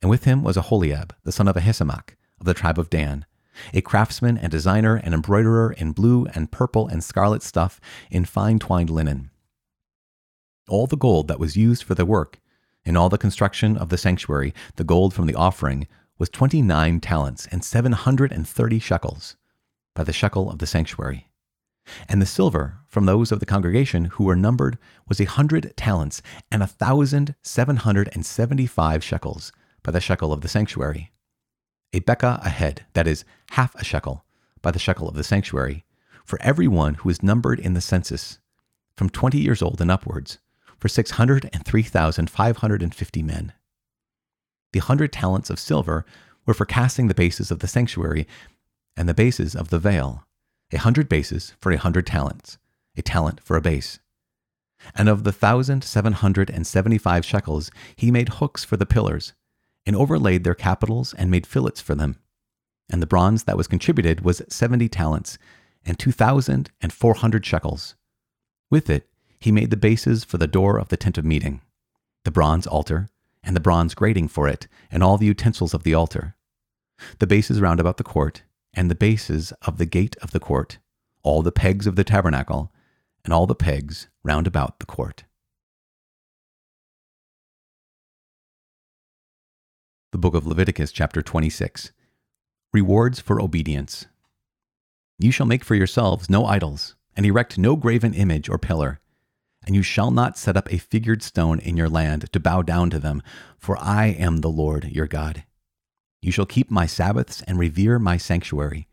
And 0.00 0.10
with 0.10 0.24
him 0.24 0.42
was 0.42 0.56
Aholiab, 0.56 1.14
the 1.24 1.32
son 1.32 1.48
of 1.48 1.56
Ahisamach, 1.56 2.10
of 2.38 2.46
the 2.46 2.54
tribe 2.54 2.78
of 2.78 2.88
Dan. 2.88 3.26
a 3.72 3.80
craftsman 3.80 4.36
and 4.38 4.50
designer 4.50 4.96
and 4.96 5.14
embroiderer 5.14 5.72
in 5.72 5.92
blue 5.92 6.26
and 6.34 6.50
purple 6.50 6.88
and 6.88 7.02
scarlet 7.02 7.42
stuff 7.42 7.80
in 8.10 8.24
fine 8.24 8.58
twined 8.58 8.90
linen. 8.90 9.30
All 10.68 10.86
the 10.86 10.96
gold 10.96 11.28
that 11.28 11.40
was 11.40 11.56
used 11.56 11.82
for 11.82 11.94
the 11.94 12.06
work, 12.06 12.40
in 12.84 12.96
all 12.96 13.08
the 13.08 13.18
construction 13.18 13.76
of 13.76 13.88
the 13.88 13.98
sanctuary, 13.98 14.54
the 14.76 14.84
gold 14.84 15.14
from 15.14 15.26
the 15.26 15.34
offering, 15.34 15.86
was 16.18 16.28
twenty 16.28 16.62
nine 16.62 17.00
talents 17.00 17.48
and 17.50 17.64
seven 17.64 17.92
hundred 17.92 18.32
and 18.32 18.46
thirty 18.46 18.78
shekels, 18.78 19.36
by 19.94 20.04
the 20.04 20.12
shekel 20.12 20.50
of 20.50 20.58
the 20.58 20.66
sanctuary. 20.66 21.28
And 22.08 22.22
the 22.22 22.26
silver 22.26 22.78
from 22.88 23.06
those 23.06 23.30
of 23.30 23.40
the 23.40 23.46
congregation 23.46 24.06
who 24.06 24.24
were 24.24 24.36
numbered 24.36 24.78
was 25.08 25.20
a 25.20 25.24
hundred 25.24 25.74
talents 25.76 26.22
and 26.50 26.62
a 26.62 26.66
thousand 26.66 27.34
seven 27.42 27.76
hundred 27.76 28.08
and 28.12 28.24
seventy 28.24 28.66
five 28.66 29.02
shekels, 29.02 29.52
by 29.82 29.92
the 29.92 30.00
shekel 30.00 30.32
of 30.32 30.40
the 30.40 30.48
sanctuary. 30.48 31.12
A 31.92 32.00
bekah 32.00 32.44
a 32.44 32.48
head, 32.48 32.86
that 32.94 33.06
is, 33.06 33.24
half 33.50 33.74
a 33.74 33.84
shekel, 33.84 34.24
by 34.62 34.70
the 34.70 34.78
shekel 34.78 35.08
of 35.08 35.14
the 35.14 35.24
sanctuary, 35.24 35.84
for 36.24 36.40
every 36.42 36.66
one 36.66 36.94
who 36.94 37.10
is 37.10 37.22
numbered 37.22 37.60
in 37.60 37.74
the 37.74 37.80
census, 37.80 38.38
from 38.96 39.10
twenty 39.10 39.38
years 39.38 39.60
old 39.60 39.80
and 39.80 39.90
upwards, 39.90 40.38
for 40.84 40.88
six 40.88 41.12
hundred 41.12 41.48
and 41.54 41.64
three 41.64 41.82
thousand 41.82 42.28
five 42.28 42.58
hundred 42.58 42.82
and 42.82 42.94
fifty 42.94 43.22
men. 43.22 43.54
The 44.74 44.80
hundred 44.80 45.14
talents 45.14 45.48
of 45.48 45.58
silver 45.58 46.04
were 46.44 46.52
for 46.52 46.66
casting 46.66 47.08
the 47.08 47.14
bases 47.14 47.50
of 47.50 47.60
the 47.60 47.66
sanctuary 47.66 48.28
and 48.94 49.08
the 49.08 49.14
bases 49.14 49.56
of 49.56 49.70
the 49.70 49.78
veil, 49.78 50.26
a 50.74 50.76
hundred 50.76 51.08
bases 51.08 51.54
for 51.58 51.72
a 51.72 51.78
hundred 51.78 52.06
talents, 52.06 52.58
a 52.98 53.00
talent 53.00 53.40
for 53.42 53.56
a 53.56 53.62
base. 53.62 53.98
And 54.94 55.08
of 55.08 55.24
the 55.24 55.32
thousand 55.32 55.84
seven 55.84 56.12
hundred 56.12 56.50
and 56.50 56.66
seventy 56.66 56.98
five 56.98 57.24
shekels 57.24 57.70
he 57.96 58.10
made 58.10 58.34
hooks 58.34 58.62
for 58.62 58.76
the 58.76 58.84
pillars, 58.84 59.32
and 59.86 59.96
overlaid 59.96 60.44
their 60.44 60.54
capitals 60.54 61.14
and 61.14 61.30
made 61.30 61.46
fillets 61.46 61.80
for 61.80 61.94
them. 61.94 62.16
And 62.90 63.00
the 63.00 63.06
bronze 63.06 63.44
that 63.44 63.56
was 63.56 63.68
contributed 63.68 64.22
was 64.22 64.42
seventy 64.50 64.90
talents, 64.90 65.38
and 65.82 65.98
two 65.98 66.12
thousand 66.12 66.72
and 66.82 66.92
four 66.92 67.14
hundred 67.14 67.46
shekels. 67.46 67.94
With 68.70 68.90
it 68.90 69.08
he 69.44 69.52
made 69.52 69.68
the 69.68 69.76
bases 69.76 70.24
for 70.24 70.38
the 70.38 70.46
door 70.46 70.78
of 70.78 70.88
the 70.88 70.96
tent 70.96 71.18
of 71.18 71.24
meeting, 71.24 71.60
the 72.24 72.30
bronze 72.30 72.66
altar, 72.66 73.10
and 73.42 73.54
the 73.54 73.60
bronze 73.60 73.94
grating 73.94 74.26
for 74.26 74.48
it, 74.48 74.66
and 74.90 75.02
all 75.02 75.18
the 75.18 75.26
utensils 75.26 75.74
of 75.74 75.82
the 75.82 75.92
altar, 75.92 76.34
the 77.18 77.26
bases 77.26 77.60
round 77.60 77.78
about 77.78 77.98
the 77.98 78.02
court, 78.04 78.42
and 78.72 78.90
the 78.90 78.94
bases 78.94 79.52
of 79.60 79.76
the 79.76 79.84
gate 79.84 80.16
of 80.22 80.30
the 80.30 80.40
court, 80.40 80.78
all 81.22 81.42
the 81.42 81.52
pegs 81.52 81.86
of 81.86 81.94
the 81.94 82.04
tabernacle, 82.04 82.72
and 83.22 83.34
all 83.34 83.46
the 83.46 83.54
pegs 83.54 84.08
round 84.22 84.46
about 84.46 84.78
the 84.78 84.86
court. 84.86 85.24
The 90.12 90.18
book 90.18 90.32
of 90.32 90.46
Leviticus, 90.46 90.90
chapter 90.90 91.20
26. 91.20 91.92
Rewards 92.72 93.20
for 93.20 93.42
obedience. 93.42 94.06
You 95.18 95.30
shall 95.30 95.44
make 95.44 95.64
for 95.64 95.74
yourselves 95.74 96.30
no 96.30 96.46
idols, 96.46 96.96
and 97.14 97.26
erect 97.26 97.58
no 97.58 97.76
graven 97.76 98.14
image 98.14 98.48
or 98.48 98.56
pillar. 98.56 99.02
And 99.66 99.74
you 99.74 99.82
shall 99.82 100.10
not 100.10 100.36
set 100.36 100.56
up 100.56 100.70
a 100.72 100.78
figured 100.78 101.22
stone 101.22 101.58
in 101.58 101.76
your 101.76 101.88
land 101.88 102.30
to 102.32 102.40
bow 102.40 102.62
down 102.62 102.90
to 102.90 102.98
them, 102.98 103.22
for 103.58 103.78
I 103.78 104.06
am 104.06 104.38
the 104.38 104.50
Lord 104.50 104.84
your 104.84 105.06
God. 105.06 105.44
You 106.20 106.32
shall 106.32 106.46
keep 106.46 106.70
my 106.70 106.86
Sabbaths 106.86 107.42
and 107.42 107.58
revere 107.58 107.98
my 107.98 108.16
sanctuary. 108.16 108.88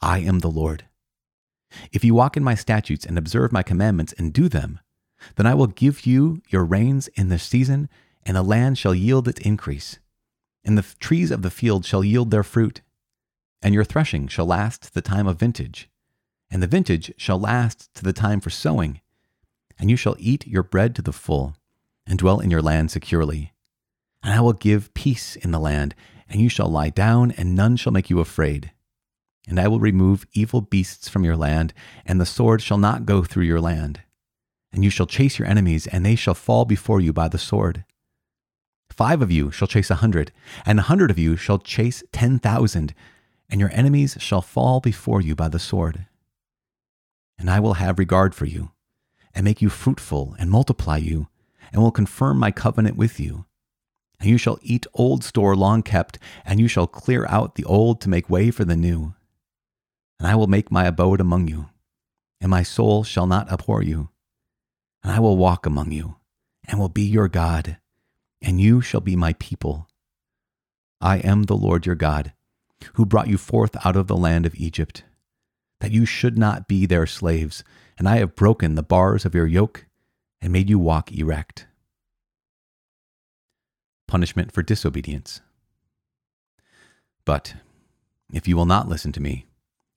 I 0.00 0.18
am 0.18 0.40
the 0.40 0.50
Lord. 0.50 0.84
If 1.92 2.04
you 2.04 2.14
walk 2.14 2.36
in 2.36 2.44
my 2.44 2.54
statutes 2.54 3.06
and 3.06 3.16
observe 3.16 3.52
my 3.52 3.62
commandments 3.62 4.12
and 4.14 4.32
do 4.32 4.48
them, 4.48 4.80
then 5.36 5.46
I 5.46 5.54
will 5.54 5.66
give 5.66 6.06
you 6.06 6.42
your 6.48 6.64
rains 6.64 7.08
in 7.08 7.28
the 7.28 7.38
season, 7.38 7.88
and 8.24 8.36
the 8.36 8.42
land 8.42 8.78
shall 8.78 8.94
yield 8.94 9.28
its 9.28 9.40
increase, 9.40 9.98
and 10.64 10.76
the 10.76 10.94
trees 10.98 11.30
of 11.30 11.42
the 11.42 11.50
field 11.50 11.84
shall 11.84 12.02
yield 12.02 12.30
their 12.30 12.42
fruit, 12.42 12.80
and 13.62 13.74
your 13.74 13.84
threshing 13.84 14.28
shall 14.28 14.46
last 14.46 14.94
the 14.94 15.02
time 15.02 15.26
of 15.26 15.38
vintage, 15.38 15.88
and 16.50 16.62
the 16.62 16.66
vintage 16.66 17.12
shall 17.16 17.38
last 17.38 17.92
to 17.94 18.02
the 18.02 18.12
time 18.12 18.40
for 18.40 18.50
sowing, 18.50 19.00
and 19.80 19.90
you 19.90 19.96
shall 19.96 20.14
eat 20.18 20.46
your 20.46 20.62
bread 20.62 20.94
to 20.94 21.02
the 21.02 21.12
full, 21.12 21.56
and 22.06 22.18
dwell 22.18 22.38
in 22.38 22.50
your 22.50 22.60
land 22.60 22.90
securely. 22.90 23.52
And 24.22 24.34
I 24.34 24.40
will 24.40 24.52
give 24.52 24.92
peace 24.92 25.36
in 25.36 25.52
the 25.52 25.58
land, 25.58 25.94
and 26.28 26.40
you 26.40 26.50
shall 26.50 26.68
lie 26.68 26.90
down, 26.90 27.30
and 27.32 27.56
none 27.56 27.76
shall 27.76 27.92
make 27.92 28.10
you 28.10 28.20
afraid. 28.20 28.72
And 29.48 29.58
I 29.58 29.68
will 29.68 29.80
remove 29.80 30.26
evil 30.34 30.60
beasts 30.60 31.08
from 31.08 31.24
your 31.24 31.36
land, 31.36 31.72
and 32.04 32.20
the 32.20 32.26
sword 32.26 32.60
shall 32.60 32.76
not 32.76 33.06
go 33.06 33.22
through 33.22 33.44
your 33.44 33.60
land. 33.60 34.02
And 34.70 34.84
you 34.84 34.90
shall 34.90 35.06
chase 35.06 35.38
your 35.38 35.48
enemies, 35.48 35.86
and 35.86 36.04
they 36.04 36.14
shall 36.14 36.34
fall 36.34 36.66
before 36.66 37.00
you 37.00 37.14
by 37.14 37.28
the 37.28 37.38
sword. 37.38 37.84
Five 38.90 39.22
of 39.22 39.32
you 39.32 39.50
shall 39.50 39.66
chase 39.66 39.90
a 39.90 39.96
hundred, 39.96 40.30
and 40.66 40.78
a 40.78 40.82
hundred 40.82 41.10
of 41.10 41.18
you 41.18 41.36
shall 41.36 41.58
chase 41.58 42.04
ten 42.12 42.38
thousand, 42.38 42.92
and 43.48 43.60
your 43.60 43.70
enemies 43.72 44.18
shall 44.20 44.42
fall 44.42 44.80
before 44.80 45.22
you 45.22 45.34
by 45.34 45.48
the 45.48 45.58
sword. 45.58 46.06
And 47.38 47.48
I 47.48 47.60
will 47.60 47.74
have 47.74 47.98
regard 47.98 48.34
for 48.34 48.44
you 48.44 48.72
and 49.34 49.44
make 49.44 49.62
you 49.62 49.68
fruitful 49.68 50.34
and 50.38 50.50
multiply 50.50 50.96
you, 50.96 51.28
and 51.72 51.82
will 51.82 51.90
confirm 51.90 52.38
my 52.38 52.50
covenant 52.50 52.96
with 52.96 53.20
you. 53.20 53.46
And 54.18 54.28
you 54.28 54.36
shall 54.36 54.58
eat 54.62 54.86
old 54.92 55.24
store 55.24 55.56
long 55.56 55.82
kept, 55.82 56.18
and 56.44 56.60
you 56.60 56.68
shall 56.68 56.86
clear 56.86 57.26
out 57.26 57.54
the 57.54 57.64
old 57.64 58.00
to 58.02 58.08
make 58.08 58.28
way 58.28 58.50
for 58.50 58.64
the 58.64 58.76
new. 58.76 59.14
And 60.18 60.28
I 60.28 60.34
will 60.34 60.46
make 60.46 60.70
my 60.70 60.84
abode 60.84 61.20
among 61.20 61.48
you, 61.48 61.70
and 62.40 62.50
my 62.50 62.62
soul 62.62 63.04
shall 63.04 63.26
not 63.26 63.50
abhor 63.50 63.82
you. 63.82 64.10
And 65.02 65.12
I 65.12 65.20
will 65.20 65.38
walk 65.38 65.64
among 65.64 65.92
you, 65.92 66.16
and 66.66 66.78
will 66.78 66.90
be 66.90 67.02
your 67.02 67.28
God, 67.28 67.78
and 68.42 68.60
you 68.60 68.82
shall 68.82 69.00
be 69.00 69.16
my 69.16 69.32
people. 69.34 69.88
I 71.00 71.18
am 71.18 71.44
the 71.44 71.56
Lord 71.56 71.86
your 71.86 71.94
God, 71.94 72.34
who 72.94 73.06
brought 73.06 73.28
you 73.28 73.38
forth 73.38 73.74
out 73.86 73.96
of 73.96 74.06
the 74.06 74.16
land 74.16 74.44
of 74.44 74.54
Egypt, 74.54 75.04
that 75.80 75.92
you 75.92 76.04
should 76.04 76.38
not 76.38 76.68
be 76.68 76.86
their 76.86 77.06
slaves 77.06 77.64
and 78.00 78.08
I 78.08 78.16
have 78.16 78.34
broken 78.34 78.76
the 78.76 78.82
bars 78.82 79.26
of 79.26 79.34
your 79.34 79.46
yoke 79.46 79.84
and 80.40 80.50
made 80.50 80.70
you 80.70 80.78
walk 80.78 81.12
erect. 81.12 81.66
Punishment 84.08 84.52
for 84.52 84.62
disobedience. 84.62 85.42
But 87.26 87.56
if 88.32 88.48
you 88.48 88.56
will 88.56 88.64
not 88.64 88.88
listen 88.88 89.12
to 89.12 89.20
me, 89.20 89.44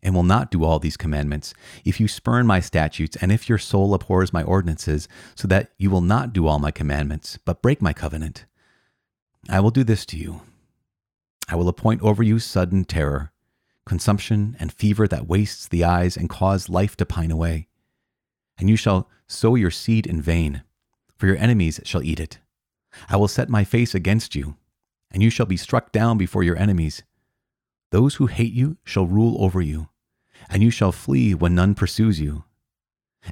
and 0.06 0.14
will 0.14 0.24
not 0.24 0.52
do 0.52 0.66
all 0.66 0.80
these 0.80 0.98
commandments, 0.98 1.54
if 1.86 1.98
you 1.98 2.10
spurn 2.10 2.46
my 2.46 2.60
statutes, 2.60 3.16
and 3.22 3.32
if 3.32 3.48
your 3.48 3.58
soul 3.58 3.94
abhors 3.94 4.34
my 4.34 4.44
ordinances, 4.44 5.08
so 5.34 5.48
that 5.48 5.72
you 5.78 5.90
will 5.90 6.02
not 6.02 6.34
do 6.34 6.46
all 6.46 6.60
my 6.60 6.72
commandments, 6.72 7.40
but 7.46 7.62
break 7.62 7.82
my 7.82 7.94
covenant, 7.94 8.44
I 9.50 9.62
will 9.62 9.72
do 9.72 9.86
this 9.86 10.06
to 10.08 10.18
you. 10.18 10.42
I 11.48 11.56
will 11.56 11.70
appoint 11.70 12.02
over 12.02 12.22
you 12.22 12.40
sudden 12.40 12.84
terror, 12.84 13.32
consumption, 13.86 14.56
and 14.60 14.72
fever 14.72 15.08
that 15.08 15.28
wastes 15.28 15.68
the 15.68 15.84
eyes 15.84 16.18
and 16.18 16.30
cause 16.30 16.70
life 16.70 16.96
to 16.98 17.06
pine 17.06 17.32
away 17.32 17.68
and 18.58 18.70
you 18.70 18.76
shall 18.76 19.10
sow 19.28 19.56
your 19.56 19.72
seed 19.72 20.06
in 20.06 20.22
vain, 20.22 20.64
for 21.18 21.28
your 21.28 21.38
enemies 21.38 21.80
shall 21.84 22.04
eat 22.04 22.20
it. 22.20 22.40
I 23.10 23.18
will 23.18 23.28
set 23.28 23.50
my 23.50 23.64
face 23.64 23.96
against 23.96 24.36
you, 24.36 24.58
and 25.12 25.24
you 25.24 25.30
shall 25.30 25.46
be 25.46 25.58
struck 25.58 25.92
down 25.92 26.18
before 26.18 26.44
your 26.44 26.58
enemies. 26.58 27.04
Those 27.92 28.16
who 28.16 28.28
hate 28.28 28.54
you 28.54 28.78
shall 28.84 29.06
rule 29.06 29.44
over 29.44 29.62
you, 29.62 29.90
and 30.50 30.62
you 30.62 30.70
shall 30.70 30.92
flee 30.92 31.34
when 31.34 31.56
none 31.56 31.76
pursues 31.76 32.20
you. 32.20 32.44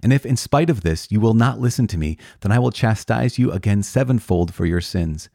And 0.02 0.14
if 0.14 0.26
in 0.26 0.38
spite 0.38 0.70
of 0.70 0.82
this 0.82 1.12
you 1.12 1.20
will 1.20 1.34
not 1.34 1.60
listen 1.60 1.86
to 1.88 1.98
me, 1.98 2.18
then 2.42 2.52
I 2.52 2.60
will 2.60 2.72
chastise 2.72 3.38
you 3.38 3.52
again 3.52 3.84
sevenfold 3.84 4.54
for 4.54 4.66
your 4.66 4.82
sins, 4.82 5.30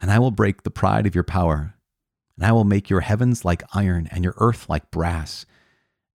and 0.00 0.10
I 0.10 0.18
will 0.18 0.30
break 0.30 0.62
the 0.62 0.70
pride 0.70 1.06
of 1.06 1.14
your 1.14 1.24
power, 1.24 1.74
and 2.36 2.46
I 2.46 2.52
will 2.52 2.64
make 2.64 2.90
your 2.90 3.00
heavens 3.00 3.44
like 3.44 3.62
iron 3.74 4.08
and 4.10 4.24
your 4.24 4.34
earth 4.38 4.68
like 4.68 4.90
brass, 4.90 5.46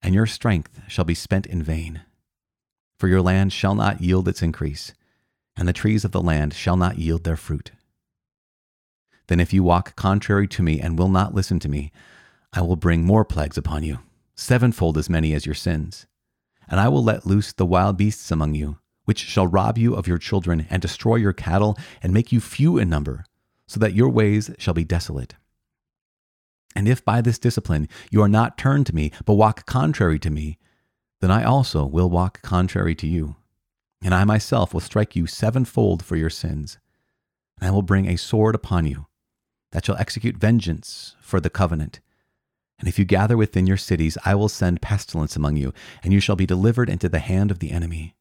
and 0.02 0.14
your 0.14 0.26
strength 0.26 0.82
shall 0.88 1.06
be 1.06 1.16
spent 1.16 1.46
in 1.46 1.64
vain 1.64 2.02
for 2.98 3.08
your 3.08 3.22
land 3.22 3.54
shall 3.54 3.76
not 3.76 4.02
yield 4.02 4.28
its 4.28 4.42
increase, 4.42 4.94
and 5.56 5.68
the 5.68 5.74
trees 5.74 6.04
of 6.04 6.12
the 6.12 6.22
land 6.22 6.54
shall 6.54 6.78
not 6.78 6.98
yield 6.98 7.24
their 7.24 7.38
fruit. 7.38 7.72
Then 9.28 9.40
if 9.40 9.54
you 9.54 9.64
walk 9.64 9.96
contrary 9.96 10.48
to 10.48 10.64
me 10.64 10.80
and 10.80 10.98
will 10.98 11.10
not 11.10 11.36
listen 11.36 11.60
to 11.60 11.70
me, 11.70 11.92
I 12.54 12.62
will 12.62 12.76
bring 12.76 13.04
more 13.04 13.26
plagues 13.26 13.58
upon 13.58 13.84
you, 13.84 14.00
sevenfold 14.36 14.98
as 14.98 15.10
many 15.10 15.34
as 15.34 15.46
your 15.46 15.56
sins. 15.56 16.08
And 16.70 16.80
I 16.80 16.88
will 16.90 17.04
let 17.04 17.26
loose 17.26 17.54
the 17.54 17.66
wild 17.66 17.98
beasts 17.98 18.32
among 18.32 18.56
you, 18.56 18.78
which 19.06 19.20
shall 19.20 19.48
rob 19.48 19.78
you 19.78 19.96
of 19.96 20.08
your 20.08 20.18
children 20.18 20.66
and 20.70 20.82
destroy 20.82 21.16
your 21.16 21.34
cattle 21.34 21.78
and 22.02 22.14
make 22.14 22.32
you 22.32 22.40
few 22.40 22.78
in 22.78 22.90
number, 22.90 23.26
so 23.68 23.80
that 23.80 23.94
your 23.94 24.10
ways 24.10 24.50
shall 24.58 24.74
be 24.74 24.84
desolate. 24.84 25.36
And 26.76 26.88
if 26.88 27.04
by 27.04 27.22
this 27.22 27.40
discipline 27.40 27.88
you 28.12 28.22
are 28.22 28.30
not 28.30 28.58
turned 28.58 28.86
to 28.88 28.96
me, 28.96 29.12
but 29.26 29.34
walk 29.34 29.66
contrary 29.66 30.20
to 30.20 30.30
me, 30.30 30.58
then 31.22 31.32
I 31.32 31.44
also 31.44 31.86
will 31.86 32.10
walk 32.10 32.42
contrary 32.42 32.94
to 32.96 33.08
you, 33.08 33.36
and 34.04 34.14
I 34.14 34.24
myself 34.24 34.74
will 34.74 34.82
strike 34.82 35.16
you 35.16 35.26
sevenfold 35.26 36.04
for 36.04 36.16
your 36.16 36.30
sins. 36.30 36.78
And 37.60 37.68
I 37.68 37.72
will 37.72 37.82
bring 37.82 38.08
a 38.08 38.18
sword 38.18 38.54
upon 38.54 38.86
you 38.86 39.08
that 39.72 39.86
shall 39.86 39.98
execute 39.98 40.38
vengeance 40.38 41.16
for 41.20 41.40
the 41.40 41.50
covenant. 41.50 42.00
And 42.80 42.88
if 42.88 43.00
you 43.00 43.06
gather 43.06 43.36
within 43.36 43.66
your 43.66 43.78
cities, 43.78 44.20
I 44.24 44.36
will 44.36 44.50
send 44.50 44.84
pestilence 44.84 45.36
among 45.36 45.58
you, 45.58 45.74
and 46.04 46.14
you 46.14 46.20
shall 46.20 46.36
be 46.36 46.46
delivered 46.46 46.90
into 46.90 47.10
the 47.10 47.20
hand 47.20 47.50
of 47.50 47.58
the 47.58 47.72
enemy. 47.72 48.16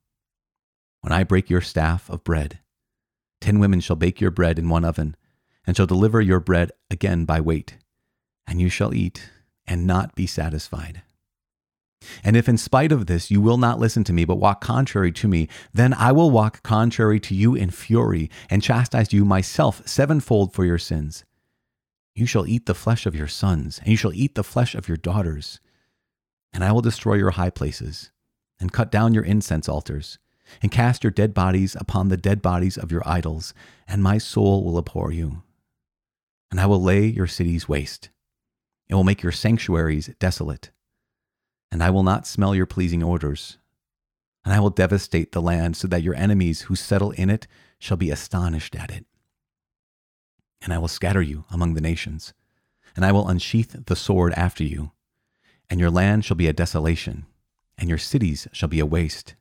When 1.02 1.12
I 1.12 1.24
break 1.24 1.50
your 1.50 1.60
staff 1.60 2.08
of 2.08 2.24
bread, 2.24 2.60
ten 3.42 3.58
women 3.58 3.80
shall 3.80 3.96
bake 3.96 4.20
your 4.20 4.30
bread 4.30 4.58
in 4.58 4.70
one 4.70 4.84
oven, 4.84 5.14
and 5.66 5.76
shall 5.76 5.86
deliver 5.86 6.22
your 6.22 6.40
bread 6.40 6.72
again 6.90 7.26
by 7.26 7.40
weight. 7.40 7.76
And 8.46 8.60
you 8.60 8.68
shall 8.68 8.94
eat, 8.94 9.30
and 9.66 9.86
not 9.86 10.14
be 10.14 10.26
satisfied. 10.26 11.02
And 12.22 12.36
if 12.36 12.48
in 12.48 12.58
spite 12.58 12.92
of 12.92 13.06
this 13.06 13.30
you 13.30 13.40
will 13.40 13.56
not 13.56 13.80
listen 13.80 14.04
to 14.04 14.12
me, 14.12 14.24
but 14.24 14.36
walk 14.36 14.60
contrary 14.60 15.12
to 15.12 15.28
me, 15.28 15.48
then 15.72 15.92
I 15.94 16.12
will 16.12 16.30
walk 16.30 16.62
contrary 16.62 17.18
to 17.20 17.34
you 17.34 17.54
in 17.54 17.70
fury, 17.70 18.30
and 18.48 18.62
chastise 18.62 19.12
you 19.12 19.24
myself 19.24 19.86
sevenfold 19.86 20.52
for 20.52 20.64
your 20.64 20.78
sins. 20.78 21.24
You 22.14 22.26
shall 22.26 22.46
eat 22.46 22.66
the 22.66 22.74
flesh 22.74 23.06
of 23.06 23.14
your 23.14 23.28
sons, 23.28 23.78
and 23.80 23.88
you 23.88 23.96
shall 23.96 24.14
eat 24.14 24.34
the 24.34 24.44
flesh 24.44 24.74
of 24.74 24.88
your 24.88 24.96
daughters. 24.96 25.60
And 26.52 26.64
I 26.64 26.72
will 26.72 26.80
destroy 26.80 27.14
your 27.14 27.32
high 27.32 27.50
places, 27.50 28.10
and 28.60 28.72
cut 28.72 28.90
down 28.90 29.12
your 29.12 29.24
incense 29.24 29.68
altars, 29.68 30.18
and 30.62 30.70
cast 30.70 31.02
your 31.04 31.10
dead 31.10 31.34
bodies 31.34 31.76
upon 31.78 32.08
the 32.08 32.16
dead 32.16 32.40
bodies 32.40 32.78
of 32.78 32.92
your 32.92 33.02
idols, 33.06 33.52
and 33.88 34.02
my 34.02 34.16
soul 34.18 34.64
will 34.64 34.78
abhor 34.78 35.12
you. 35.12 35.42
And 36.50 36.60
I 36.60 36.66
will 36.66 36.80
lay 36.80 37.04
your 37.06 37.26
cities 37.26 37.68
waste, 37.68 38.10
and 38.88 38.96
will 38.96 39.04
make 39.04 39.22
your 39.22 39.32
sanctuaries 39.32 40.10
desolate 40.18 40.70
and 41.70 41.82
I 41.82 41.90
will 41.90 42.02
not 42.02 42.26
smell 42.26 42.54
your 42.54 42.66
pleasing 42.66 43.02
odors. 43.02 43.58
And 44.44 44.54
I 44.54 44.60
will 44.60 44.70
devastate 44.70 45.32
the 45.32 45.42
land 45.42 45.76
so 45.76 45.88
that 45.88 46.02
your 46.02 46.14
enemies 46.14 46.62
who 46.62 46.76
settle 46.76 47.10
in 47.10 47.28
it 47.28 47.46
shall 47.78 47.96
be 47.96 48.10
astonished 48.10 48.76
at 48.76 48.90
it. 48.90 49.04
And 50.62 50.72
I 50.72 50.78
will 50.78 50.88
scatter 50.88 51.20
you 51.20 51.44
among 51.50 51.74
the 51.74 51.80
nations, 51.80 52.32
and 52.94 53.04
I 53.04 53.12
will 53.12 53.28
unsheath 53.28 53.76
the 53.86 53.96
sword 53.96 54.32
after 54.34 54.64
you, 54.64 54.92
and 55.68 55.80
your 55.80 55.90
land 55.90 56.24
shall 56.24 56.36
be 56.36 56.46
a 56.46 56.52
desolation, 56.52 57.26
and 57.76 57.88
your 57.88 57.98
cities 57.98 58.46
shall 58.52 58.68
be 58.68 58.80
a 58.80 58.86
waste. 58.86 59.34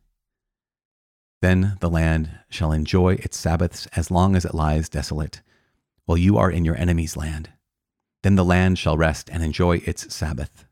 Then 1.41 1.77
the 1.79 1.89
land 1.89 2.39
shall 2.49 2.71
enjoy 2.71 3.13
its 3.13 3.37
Sabbaths 3.37 3.87
as 3.95 4.09
long 4.09 4.35
as 4.35 4.43
it 4.43 4.55
lies 4.55 4.89
desolate, 4.89 5.41
while 6.05 6.17
you 6.17 6.37
are 6.37 6.51
in 6.51 6.65
your 6.65 6.75
enemy's 6.75 7.15
land. 7.15 7.49
Then 8.25 8.33
the 8.33 8.43
land 8.43 8.79
shall 8.79 8.97
rest 8.97 9.29
and 9.31 9.43
enjoy 9.43 9.83
its 9.85 10.11
Sabbath. 10.11 10.65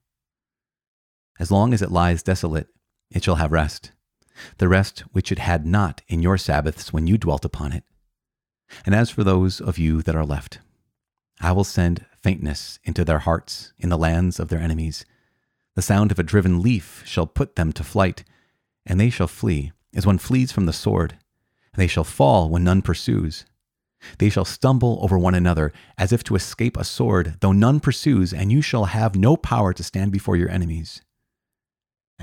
As 1.40 1.52
long 1.52 1.72
as 1.72 1.84
it 1.84 1.92
lies 1.92 2.24
desolate, 2.24 2.68
it 3.12 3.24
shall 3.24 3.36
have 3.36 3.52
rest, 3.52 3.92
the 4.58 4.68
rest 4.68 5.02
which 5.12 5.32
it 5.32 5.38
had 5.38 5.64
not 5.64 6.02
in 6.08 6.24
your 6.24 6.36
Sabbaths 6.36 6.92
when 6.92 7.06
you 7.06 7.16
dwelt 7.16 7.46
upon 7.46 7.72
it. 7.72 7.84
And 8.88 8.96
as 8.96 9.12
for 9.12 9.24
those 9.24 9.62
of 9.62 9.78
you 9.78 10.02
that 10.02 10.16
are 10.16 10.26
left, 10.26 10.62
I 11.42 11.52
will 11.52 11.64
send 11.64 12.08
faintness 12.20 12.80
into 12.86 13.06
their 13.06 13.20
hearts 13.20 13.72
in 13.78 13.90
the 13.90 14.00
lands 14.00 14.40
of 14.40 14.48
their 14.48 14.58
enemies. 14.60 15.06
The 15.76 15.84
sound 15.84 16.12
of 16.12 16.18
a 16.18 16.24
driven 16.24 16.60
leaf 16.60 17.04
shall 17.06 17.28
put 17.28 17.56
them 17.56 17.72
to 17.74 17.84
flight, 17.84 18.24
and 18.84 19.00
they 19.00 19.12
shall 19.12 19.28
flee 19.28 19.74
as 19.94 20.08
one 20.08 20.18
flees 20.18 20.52
from 20.52 20.66
the 20.66 20.74
sword, 20.74 21.20
and 21.72 21.80
they 21.80 21.86
shall 21.86 22.04
fall 22.04 22.50
when 22.50 22.64
none 22.64 22.82
pursues. 22.82 23.46
They 24.18 24.30
shall 24.30 24.46
stumble 24.46 25.00
over 25.02 25.18
one 25.18 25.36
another 25.36 25.72
as 25.98 26.12
if 26.12 26.24
to 26.26 26.36
escape 26.36 26.78
a 26.78 26.84
sword, 26.84 27.38
though 27.40 27.52
none 27.52 27.80
pursues, 27.80 28.34
and 28.34 28.52
you 28.52 28.62
shall 28.62 28.86
have 28.86 29.16
no 29.16 29.38
power 29.38 29.74
to 29.74 29.84
stand 29.84 30.12
before 30.12 30.36
your 30.36 30.50
enemies 30.50 31.02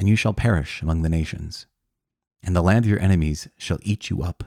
and 0.00 0.08
you 0.08 0.16
shall 0.16 0.32
perish 0.32 0.80
among 0.80 1.02
the 1.02 1.10
nations, 1.10 1.66
and 2.42 2.56
the 2.56 2.62
land 2.62 2.86
of 2.86 2.90
your 2.90 3.00
enemies 3.00 3.48
shall 3.58 3.78
eat 3.82 4.08
you 4.08 4.22
up. 4.22 4.44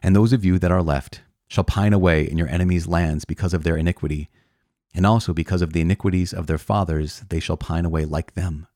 And 0.00 0.14
those 0.14 0.32
of 0.32 0.44
you 0.44 0.60
that 0.60 0.70
are 0.70 0.82
left 0.82 1.22
shall 1.48 1.64
pine 1.64 1.92
away 1.92 2.22
in 2.22 2.38
your 2.38 2.48
enemies' 2.48 2.86
lands 2.86 3.24
because 3.24 3.52
of 3.52 3.64
their 3.64 3.76
iniquity, 3.76 4.30
and 4.94 5.04
also 5.04 5.32
because 5.32 5.60
of 5.60 5.72
the 5.72 5.80
iniquities 5.80 6.32
of 6.32 6.46
their 6.46 6.56
fathers, 6.56 7.24
they 7.30 7.40
shall 7.40 7.56
pine 7.56 7.84
away 7.84 8.04
like 8.04 8.34
them. 8.34 8.68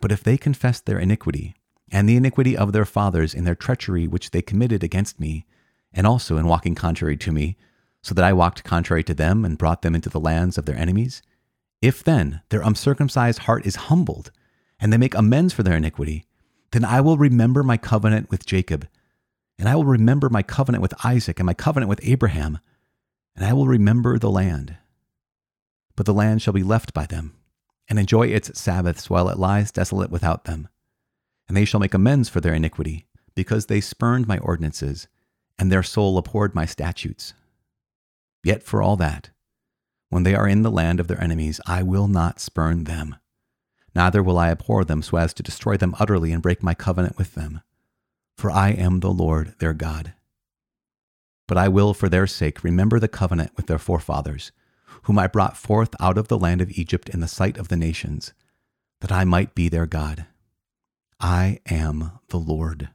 But 0.00 0.12
if 0.12 0.22
they 0.22 0.38
confess 0.38 0.80
their 0.80 0.98
iniquity, 0.98 1.54
and 1.90 2.08
the 2.08 2.16
iniquity 2.16 2.56
of 2.56 2.72
their 2.72 2.86
fathers 2.86 3.34
in 3.34 3.44
their 3.44 3.54
treachery 3.54 4.08
which 4.08 4.30
they 4.30 4.40
committed 4.40 4.82
against 4.82 5.20
me, 5.20 5.44
and 5.96 6.06
also 6.06 6.36
in 6.36 6.46
walking 6.46 6.74
contrary 6.74 7.16
to 7.16 7.32
me, 7.32 7.56
so 8.02 8.14
that 8.14 8.24
I 8.24 8.32
walked 8.32 8.62
contrary 8.62 9.02
to 9.04 9.14
them 9.14 9.44
and 9.44 9.58
brought 9.58 9.82
them 9.82 9.94
into 9.94 10.08
the 10.08 10.20
lands 10.20 10.56
of 10.56 10.66
their 10.66 10.76
enemies, 10.76 11.22
if 11.82 12.04
then 12.04 12.42
their 12.50 12.62
uncircumcised 12.62 13.40
heart 13.40 13.66
is 13.66 13.76
humbled, 13.76 14.30
and 14.78 14.92
they 14.92 14.98
make 14.98 15.14
amends 15.14 15.52
for 15.52 15.62
their 15.62 15.76
iniquity, 15.76 16.24
then 16.72 16.84
I 16.84 17.00
will 17.00 17.16
remember 17.16 17.62
my 17.62 17.76
covenant 17.76 18.30
with 18.30 18.46
Jacob, 18.46 18.86
and 19.58 19.68
I 19.68 19.74
will 19.74 19.84
remember 19.84 20.28
my 20.28 20.42
covenant 20.42 20.82
with 20.82 20.94
Isaac, 21.04 21.40
and 21.40 21.46
my 21.46 21.54
covenant 21.54 21.88
with 21.88 22.00
Abraham, 22.02 22.58
and 23.34 23.44
I 23.44 23.52
will 23.52 23.66
remember 23.66 24.18
the 24.18 24.30
land. 24.30 24.76
But 25.96 26.06
the 26.06 26.14
land 26.14 26.42
shall 26.42 26.52
be 26.52 26.62
left 26.62 26.92
by 26.92 27.06
them, 27.06 27.34
and 27.88 27.98
enjoy 27.98 28.26
its 28.26 28.58
Sabbaths 28.58 29.08
while 29.08 29.28
it 29.28 29.38
lies 29.38 29.72
desolate 29.72 30.10
without 30.10 30.44
them. 30.44 30.68
And 31.48 31.56
they 31.56 31.64
shall 31.64 31.80
make 31.80 31.94
amends 31.94 32.28
for 32.28 32.40
their 32.40 32.54
iniquity, 32.54 33.06
because 33.34 33.66
they 33.66 33.80
spurned 33.80 34.28
my 34.28 34.38
ordinances, 34.38 35.08
and 35.58 35.70
their 35.70 35.82
soul 35.82 36.18
abhorred 36.18 36.54
my 36.54 36.66
statutes. 36.66 37.34
Yet 38.44 38.62
for 38.62 38.82
all 38.82 38.96
that, 38.96 39.30
when 40.08 40.22
they 40.22 40.34
are 40.34 40.46
in 40.46 40.62
the 40.62 40.70
land 40.70 41.00
of 41.00 41.08
their 41.08 41.20
enemies, 41.20 41.60
I 41.66 41.82
will 41.82 42.08
not 42.08 42.40
spurn 42.40 42.84
them. 42.84 43.16
Neither 43.94 44.22
will 44.22 44.38
I 44.38 44.50
abhor 44.50 44.84
them 44.84 45.02
so 45.02 45.16
as 45.16 45.32
to 45.34 45.42
destroy 45.42 45.76
them 45.76 45.94
utterly 45.98 46.32
and 46.32 46.42
break 46.42 46.62
my 46.62 46.74
covenant 46.74 47.18
with 47.18 47.34
them. 47.34 47.62
For 48.36 48.50
I 48.50 48.70
am 48.70 49.00
the 49.00 49.10
Lord 49.10 49.54
their 49.58 49.72
God. 49.72 50.12
But 51.48 51.58
I 51.58 51.68
will, 51.68 51.94
for 51.94 52.08
their 52.08 52.26
sake, 52.26 52.62
remember 52.62 52.98
the 52.98 53.08
covenant 53.08 53.52
with 53.56 53.66
their 53.66 53.78
forefathers, 53.78 54.52
whom 55.04 55.18
I 55.18 55.26
brought 55.26 55.56
forth 55.56 55.94
out 56.00 56.18
of 56.18 56.28
the 56.28 56.38
land 56.38 56.60
of 56.60 56.70
Egypt 56.72 57.08
in 57.08 57.20
the 57.20 57.28
sight 57.28 57.56
of 57.56 57.68
the 57.68 57.76
nations, 57.76 58.32
that 59.00 59.12
I 59.12 59.24
might 59.24 59.54
be 59.54 59.68
their 59.68 59.86
God. 59.86 60.26
I 61.18 61.60
am 61.66 62.12
the 62.28 62.38
Lord. 62.38 62.90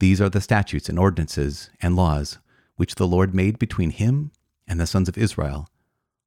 These 0.00 0.20
are 0.20 0.28
the 0.28 0.40
statutes 0.40 0.88
and 0.88 0.98
ordinances 0.98 1.70
and 1.80 1.96
laws 1.96 2.38
which 2.76 2.96
the 2.96 3.06
Lord 3.06 3.34
made 3.34 3.58
between 3.58 3.90
him 3.90 4.32
and 4.66 4.80
the 4.80 4.86
sons 4.86 5.08
of 5.08 5.16
Israel 5.16 5.68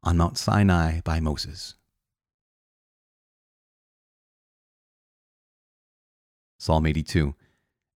on 0.03 0.17
Mount 0.17 0.38
Sinai 0.38 1.01
by 1.01 1.19
Moses. 1.19 1.75
Psalm 6.60 6.86
82, 6.86 7.36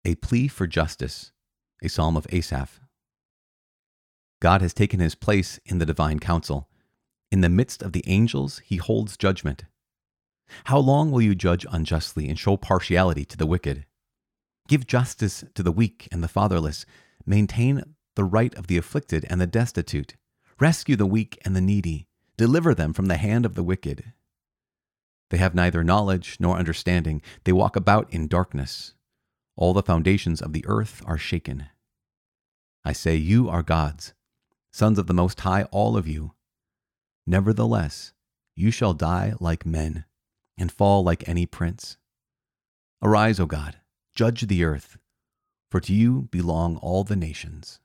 a 0.04 0.14
plea 0.16 0.48
for 0.48 0.66
justice, 0.66 1.32
a 1.82 1.88
psalm 1.88 2.16
of 2.16 2.26
Asaph. 2.30 2.80
God 4.40 4.62
has 4.62 4.74
taken 4.74 5.00
his 5.00 5.14
place 5.14 5.60
in 5.64 5.78
the 5.78 5.86
divine 5.86 6.18
council. 6.18 6.68
In 7.30 7.42
the 7.42 7.48
midst 7.48 7.82
of 7.82 7.92
the 7.92 8.04
angels, 8.06 8.60
he 8.64 8.76
holds 8.76 9.16
judgment. 9.16 9.64
How 10.64 10.78
long 10.78 11.10
will 11.10 11.22
you 11.22 11.34
judge 11.34 11.64
unjustly 11.70 12.28
and 12.28 12.38
show 12.38 12.56
partiality 12.56 13.24
to 13.26 13.36
the 13.36 13.46
wicked? 13.46 13.86
Give 14.70 14.86
justice 14.86 15.42
to 15.56 15.64
the 15.64 15.72
weak 15.72 16.06
and 16.12 16.22
the 16.22 16.28
fatherless. 16.28 16.86
Maintain 17.26 17.96
the 18.14 18.22
right 18.22 18.54
of 18.54 18.68
the 18.68 18.76
afflicted 18.76 19.26
and 19.28 19.40
the 19.40 19.46
destitute. 19.48 20.14
Rescue 20.60 20.94
the 20.94 21.06
weak 21.06 21.36
and 21.44 21.56
the 21.56 21.60
needy, 21.60 22.06
deliver 22.36 22.72
them 22.72 22.92
from 22.92 23.06
the 23.06 23.16
hand 23.16 23.44
of 23.44 23.56
the 23.56 23.64
wicked. 23.64 24.12
They 25.30 25.38
have 25.38 25.56
neither 25.56 25.82
knowledge 25.82 26.36
nor 26.38 26.56
understanding, 26.56 27.20
they 27.42 27.50
walk 27.50 27.74
about 27.74 28.14
in 28.14 28.28
darkness. 28.28 28.94
All 29.56 29.72
the 29.72 29.82
foundations 29.82 30.40
of 30.40 30.52
the 30.52 30.64
earth 30.68 31.02
are 31.04 31.18
shaken. 31.18 31.66
I 32.84 32.92
say, 32.92 33.16
You 33.16 33.48
are 33.48 33.64
gods, 33.64 34.14
sons 34.72 35.00
of 35.00 35.08
the 35.08 35.12
Most 35.14 35.40
High, 35.40 35.64
all 35.72 35.96
of 35.96 36.06
you. 36.06 36.34
Nevertheless, 37.26 38.12
you 38.54 38.70
shall 38.70 38.94
die 38.94 39.32
like 39.40 39.66
men, 39.66 40.04
and 40.56 40.70
fall 40.70 41.02
like 41.02 41.28
any 41.28 41.44
prince. 41.44 41.96
Arise, 43.02 43.40
O 43.40 43.46
God, 43.46 43.79
judge 44.14 44.46
the 44.46 44.64
earth, 44.64 44.96
for 45.70 45.80
to 45.80 45.92
you 45.92 46.28
belong 46.30 46.76
all 46.76 47.04
the 47.04 47.16
nations. 47.16 47.80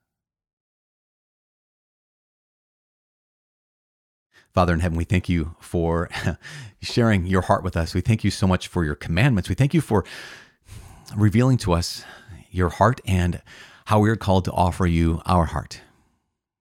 Father 4.54 4.74
in 4.74 4.80
heaven, 4.80 4.98
we 4.98 5.04
thank 5.04 5.28
you 5.28 5.56
for 5.60 6.10
sharing 6.82 7.26
your 7.26 7.42
heart 7.42 7.64
with 7.64 7.76
us. 7.76 7.94
We 7.94 8.00
thank 8.02 8.24
you 8.24 8.32
so 8.32 8.48
much 8.48 8.70
for 8.70 8.86
your 8.86 8.96
commandments. 8.96 9.50
We 9.50 9.56
thank 9.56 9.74
you 9.74 9.82
for 9.82 10.06
revealing 11.16 11.58
to 11.60 11.74
us 11.74 12.06
your 12.52 12.70
heart 12.70 13.02
and 13.06 13.42
how 13.86 14.00
we 14.00 14.10
are 14.10 14.16
called 14.16 14.46
to 14.46 14.52
offer 14.54 14.86
you 14.86 15.22
our 15.26 15.46
heart. 15.46 15.82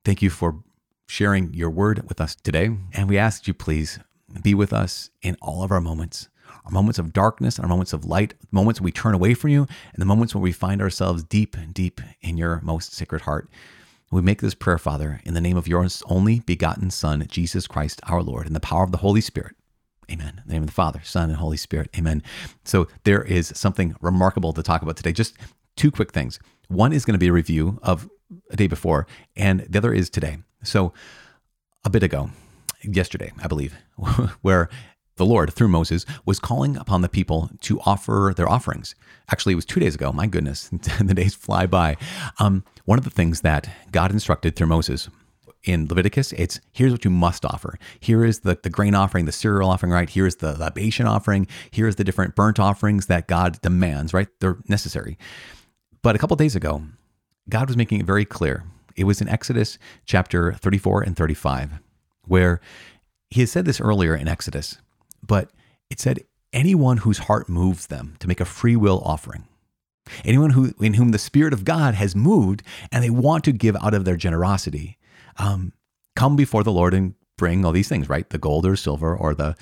Thank 0.04 0.22
you 0.22 0.28
for 0.28 0.64
sharing 1.06 1.54
your 1.54 1.70
word 1.70 2.08
with 2.08 2.20
us 2.20 2.34
today. 2.34 2.76
And 2.92 3.08
we 3.08 3.16
ask 3.16 3.46
you, 3.46 3.54
please 3.54 4.00
be 4.42 4.54
with 4.54 4.72
us 4.72 5.10
in 5.22 5.36
all 5.40 5.62
of 5.62 5.70
our 5.70 5.80
moments 5.80 6.28
our 6.64 6.70
moments 6.70 6.98
of 6.98 7.12
darkness, 7.12 7.56
and 7.56 7.64
our 7.64 7.68
moments 7.68 7.92
of 7.92 8.04
light, 8.04 8.34
moments 8.50 8.80
we 8.80 8.92
turn 8.92 9.14
away 9.14 9.34
from 9.34 9.50
you, 9.50 9.66
and 9.92 10.00
the 10.00 10.06
moments 10.06 10.34
where 10.34 10.42
we 10.42 10.52
find 10.52 10.80
ourselves 10.80 11.22
deep, 11.22 11.56
deep 11.72 12.00
in 12.20 12.36
your 12.36 12.60
most 12.62 12.92
sacred 12.92 13.22
heart. 13.22 13.48
We 14.10 14.22
make 14.22 14.40
this 14.40 14.54
prayer, 14.54 14.78
Father, 14.78 15.20
in 15.24 15.34
the 15.34 15.40
name 15.40 15.56
of 15.56 15.66
your 15.66 15.86
only 16.06 16.40
begotten 16.40 16.90
Son, 16.90 17.26
Jesus 17.28 17.66
Christ 17.66 18.00
our 18.04 18.22
Lord, 18.22 18.46
in 18.46 18.52
the 18.52 18.60
power 18.60 18.84
of 18.84 18.92
the 18.92 18.98
Holy 18.98 19.20
Spirit. 19.20 19.56
Amen. 20.10 20.40
In 20.42 20.48
the 20.48 20.52
name 20.54 20.62
of 20.62 20.68
the 20.68 20.74
Father, 20.74 21.00
Son, 21.02 21.30
and 21.30 21.38
Holy 21.38 21.56
Spirit. 21.56 21.90
Amen. 21.96 22.22
So 22.64 22.88
there 23.04 23.22
is 23.22 23.52
something 23.54 23.96
remarkable 24.00 24.52
to 24.52 24.62
talk 24.62 24.82
about 24.82 24.96
today. 24.96 25.12
Just 25.12 25.34
two 25.76 25.90
quick 25.90 26.12
things. 26.12 26.38
One 26.68 26.92
is 26.92 27.04
going 27.04 27.14
to 27.14 27.18
be 27.18 27.28
a 27.28 27.32
review 27.32 27.78
of 27.82 28.08
a 28.50 28.56
day 28.56 28.66
before, 28.66 29.06
and 29.36 29.60
the 29.60 29.78
other 29.78 29.92
is 29.92 30.10
today. 30.10 30.38
So 30.62 30.92
a 31.84 31.90
bit 31.90 32.02
ago, 32.02 32.30
yesterday, 32.82 33.32
I 33.42 33.48
believe, 33.48 33.74
where 34.42 34.68
the 35.16 35.26
Lord, 35.26 35.52
through 35.52 35.68
Moses, 35.68 36.04
was 36.24 36.38
calling 36.38 36.76
upon 36.76 37.02
the 37.02 37.08
people 37.08 37.50
to 37.62 37.80
offer 37.80 38.32
their 38.36 38.48
offerings. 38.48 38.94
Actually, 39.30 39.52
it 39.52 39.56
was 39.56 39.64
two 39.64 39.80
days 39.80 39.94
ago. 39.94 40.12
My 40.12 40.26
goodness, 40.26 40.68
the 41.00 41.14
days 41.14 41.34
fly 41.34 41.66
by. 41.66 41.96
Um, 42.38 42.64
one 42.84 42.98
of 42.98 43.04
the 43.04 43.10
things 43.10 43.42
that 43.42 43.68
God 43.90 44.10
instructed 44.10 44.56
through 44.56 44.66
Moses 44.66 45.08
in 45.64 45.86
Leviticus, 45.86 46.32
it's 46.32 46.60
here's 46.72 46.92
what 46.92 47.04
you 47.04 47.10
must 47.10 47.44
offer. 47.44 47.78
Here 48.00 48.24
is 48.24 48.40
the, 48.40 48.58
the 48.62 48.70
grain 48.70 48.94
offering, 48.94 49.24
the 49.24 49.32
cereal 49.32 49.70
offering, 49.70 49.92
right? 49.92 50.08
Here's 50.08 50.36
the 50.36 50.54
libation 50.58 51.06
offering. 51.06 51.46
Here's 51.70 51.96
the 51.96 52.04
different 52.04 52.34
burnt 52.34 52.58
offerings 52.58 53.06
that 53.06 53.28
God 53.28 53.60
demands, 53.62 54.12
right? 54.12 54.28
They're 54.40 54.58
necessary. 54.68 55.18
But 56.02 56.14
a 56.14 56.18
couple 56.18 56.36
days 56.36 56.54
ago, 56.54 56.82
God 57.48 57.68
was 57.68 57.76
making 57.76 58.00
it 58.00 58.06
very 58.06 58.24
clear. 58.24 58.64
It 58.96 59.04
was 59.04 59.20
in 59.20 59.28
Exodus 59.28 59.78
chapter 60.04 60.52
34 60.52 61.02
and 61.02 61.16
35, 61.16 61.80
where 62.24 62.60
he 63.30 63.40
had 63.40 63.48
said 63.48 63.64
this 63.64 63.80
earlier 63.80 64.14
in 64.14 64.28
Exodus, 64.28 64.78
but 65.26 65.50
it 65.90 66.00
said, 66.00 66.20
anyone 66.52 66.98
whose 66.98 67.18
heart 67.18 67.48
moves 67.48 67.88
them 67.88 68.16
to 68.20 68.28
make 68.28 68.40
a 68.40 68.44
free 68.44 68.76
will 68.76 69.00
offering. 69.04 69.46
Anyone 70.24 70.50
who, 70.50 70.74
in 70.80 70.94
whom 70.94 71.10
the 71.10 71.18
Spirit 71.18 71.52
of 71.52 71.64
God 71.64 71.94
has 71.94 72.14
moved 72.14 72.62
and 72.92 73.02
they 73.02 73.10
want 73.10 73.44
to 73.44 73.52
give 73.52 73.76
out 73.76 73.94
of 73.94 74.04
their 74.04 74.16
generosity, 74.16 74.98
um, 75.38 75.72
come 76.14 76.36
before 76.36 76.62
the 76.62 76.72
Lord 76.72 76.94
and 76.94 77.14
bring 77.38 77.64
all 77.64 77.72
these 77.72 77.88
things, 77.88 78.08
right? 78.08 78.28
The 78.28 78.38
gold 78.38 78.66
or 78.66 78.76
silver 78.76 79.16
or 79.16 79.34
the 79.34 79.56